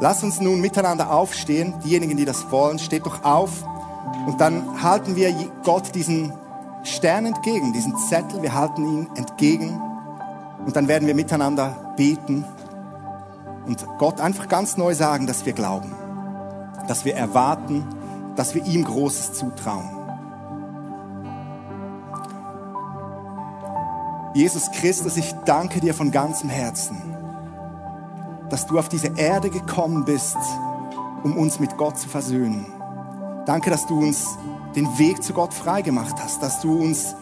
Lass 0.00 0.22
uns 0.22 0.40
nun 0.40 0.60
miteinander 0.60 1.10
aufstehen. 1.10 1.74
Diejenigen, 1.84 2.16
die 2.16 2.24
das 2.24 2.50
wollen, 2.50 2.78
steht 2.78 3.06
doch 3.06 3.24
auf. 3.24 3.64
Und 4.26 4.40
dann 4.40 4.82
halten 4.82 5.16
wir 5.16 5.34
Gott 5.64 5.94
diesen 5.94 6.32
Stern 6.84 7.26
entgegen, 7.26 7.72
diesen 7.72 7.96
Zettel, 7.96 8.42
wir 8.42 8.54
halten 8.54 8.84
ihn 8.84 9.08
entgegen. 9.16 9.80
Und 10.64 10.76
dann 10.76 10.86
werden 10.86 11.08
wir 11.08 11.14
miteinander 11.14 11.94
beten 11.96 12.44
und 13.66 13.86
Gott 13.98 14.20
einfach 14.20 14.48
ganz 14.48 14.76
neu 14.76 14.94
sagen, 14.94 15.26
dass 15.26 15.44
wir 15.44 15.52
glauben, 15.52 15.92
dass 16.88 17.04
wir 17.04 17.14
erwarten, 17.14 17.84
dass 18.36 18.54
wir 18.54 18.64
ihm 18.64 18.84
Großes 18.84 19.34
zutrauen. 19.34 19.90
Jesus 24.34 24.70
Christus, 24.70 25.16
ich 25.16 25.34
danke 25.46 25.80
dir 25.80 25.94
von 25.94 26.10
ganzem 26.10 26.50
Herzen, 26.50 27.00
dass 28.50 28.66
du 28.66 28.78
auf 28.78 28.88
diese 28.88 29.12
Erde 29.16 29.50
gekommen 29.50 30.04
bist, 30.04 30.36
um 31.24 31.36
uns 31.38 31.58
mit 31.58 31.76
Gott 31.78 31.98
zu 31.98 32.08
versöhnen. 32.08 32.66
Danke, 33.46 33.70
dass 33.70 33.86
du 33.86 33.98
uns 33.98 34.36
den 34.74 34.86
Weg 34.98 35.22
zu 35.22 35.32
Gott 35.32 35.54
freigemacht 35.54 36.22
hast, 36.22 36.42
dass 36.42 36.60
du 36.60 36.78
uns 36.78 37.16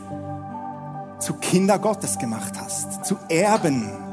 zu 1.20 1.34
Kinder 1.34 1.78
Gottes 1.78 2.18
gemacht 2.18 2.54
hast, 2.58 3.04
zu 3.04 3.16
Erben 3.28 4.03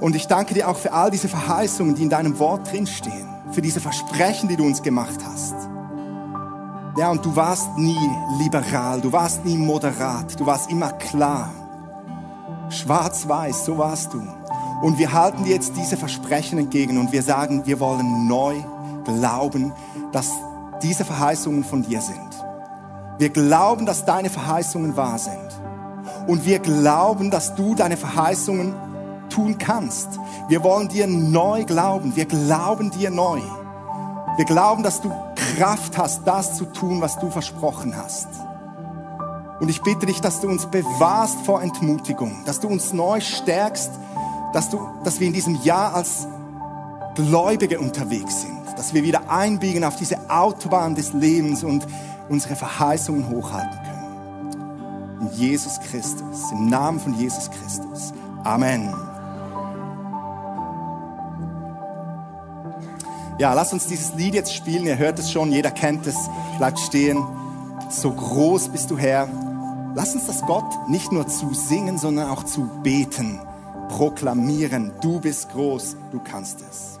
und 0.00 0.14
ich 0.14 0.26
danke 0.26 0.54
dir 0.54 0.68
auch 0.68 0.76
für 0.76 0.92
all 0.92 1.10
diese 1.10 1.28
Verheißungen, 1.28 1.94
die 1.94 2.02
in 2.02 2.10
deinem 2.10 2.38
Wort 2.38 2.70
drinstehen, 2.70 3.28
für 3.52 3.62
diese 3.62 3.80
Versprechen, 3.80 4.48
die 4.48 4.56
du 4.56 4.64
uns 4.64 4.82
gemacht 4.82 5.20
hast. 5.24 5.54
Ja, 6.98 7.10
und 7.10 7.24
du 7.24 7.34
warst 7.36 7.76
nie 7.76 7.98
liberal, 8.38 9.00
du 9.00 9.12
warst 9.12 9.44
nie 9.44 9.56
moderat, 9.56 10.38
du 10.38 10.46
warst 10.46 10.70
immer 10.70 10.92
klar. 10.92 11.50
Schwarz-weiß, 12.70 13.64
so 13.64 13.78
warst 13.78 14.12
du. 14.12 14.22
Und 14.82 14.98
wir 14.98 15.12
halten 15.12 15.44
dir 15.44 15.54
jetzt 15.54 15.76
diese 15.76 15.96
Versprechen 15.96 16.58
entgegen 16.58 16.98
und 16.98 17.12
wir 17.12 17.22
sagen, 17.22 17.64
wir 17.64 17.80
wollen 17.80 18.26
neu 18.26 18.56
glauben, 19.04 19.72
dass 20.12 20.30
diese 20.82 21.04
Verheißungen 21.04 21.64
von 21.64 21.82
dir 21.82 22.00
sind. 22.00 22.44
Wir 23.18 23.30
glauben, 23.30 23.86
dass 23.86 24.04
deine 24.04 24.28
Verheißungen 24.28 24.96
wahr 24.96 25.18
sind. 25.18 25.36
Und 26.26 26.44
wir 26.44 26.58
glauben, 26.58 27.30
dass 27.30 27.54
du 27.54 27.74
deine 27.74 27.96
Verheißungen 27.96 28.74
tun 29.36 29.58
kannst. 29.58 30.18
Wir 30.48 30.64
wollen 30.64 30.88
dir 30.88 31.06
neu 31.06 31.64
glauben. 31.64 32.16
Wir 32.16 32.24
glauben 32.24 32.90
dir 32.90 33.10
neu. 33.10 33.40
Wir 34.36 34.44
glauben, 34.44 34.82
dass 34.82 35.00
du 35.02 35.12
Kraft 35.56 35.96
hast, 35.98 36.26
das 36.26 36.56
zu 36.56 36.64
tun, 36.64 37.00
was 37.00 37.18
du 37.18 37.30
versprochen 37.30 37.94
hast. 37.96 38.28
Und 39.60 39.68
ich 39.68 39.82
bitte 39.82 40.06
dich, 40.06 40.20
dass 40.20 40.40
du 40.40 40.48
uns 40.48 40.66
bewahrst 40.66 41.40
vor 41.46 41.62
Entmutigung, 41.62 42.44
dass 42.44 42.60
du 42.60 42.68
uns 42.68 42.92
neu 42.92 43.20
stärkst, 43.20 43.90
dass, 44.52 44.70
du, 44.70 44.80
dass 45.04 45.20
wir 45.20 45.26
in 45.26 45.32
diesem 45.32 45.62
Jahr 45.62 45.94
als 45.94 46.26
Gläubige 47.14 47.78
unterwegs 47.80 48.42
sind, 48.42 48.66
dass 48.76 48.92
wir 48.92 49.02
wieder 49.02 49.30
einbiegen 49.30 49.84
auf 49.84 49.96
diese 49.96 50.30
Autobahn 50.30 50.94
des 50.94 51.14
Lebens 51.14 51.64
und 51.64 51.86
unsere 52.28 52.56
Verheißungen 52.56 53.30
hochhalten 53.30 53.78
können. 53.82 55.20
In 55.22 55.38
Jesus 55.38 55.80
Christus, 55.80 56.52
im 56.52 56.68
Namen 56.68 57.00
von 57.00 57.14
Jesus 57.14 57.50
Christus. 57.50 58.12
Amen. 58.44 59.05
Ja, 63.38 63.52
lass 63.52 63.72
uns 63.72 63.86
dieses 63.86 64.14
Lied 64.14 64.34
jetzt 64.34 64.54
spielen. 64.54 64.86
Ihr 64.86 64.96
hört 64.96 65.18
es 65.18 65.30
schon, 65.30 65.52
jeder 65.52 65.70
kennt 65.70 66.06
es. 66.06 66.16
Bleibt 66.56 66.78
stehen. 66.78 67.22
So 67.90 68.10
groß 68.10 68.70
bist 68.70 68.90
du 68.90 68.96
Herr. 68.96 69.28
Lass 69.94 70.14
uns 70.14 70.26
das 70.26 70.40
Gott 70.42 70.88
nicht 70.88 71.12
nur 71.12 71.26
zu 71.26 71.52
singen, 71.52 71.98
sondern 71.98 72.30
auch 72.30 72.44
zu 72.44 72.68
beten, 72.82 73.40
proklamieren. 73.88 74.92
Du 75.02 75.20
bist 75.20 75.50
groß, 75.52 75.96
du 76.12 76.20
kannst 76.20 76.62
es. 76.62 76.98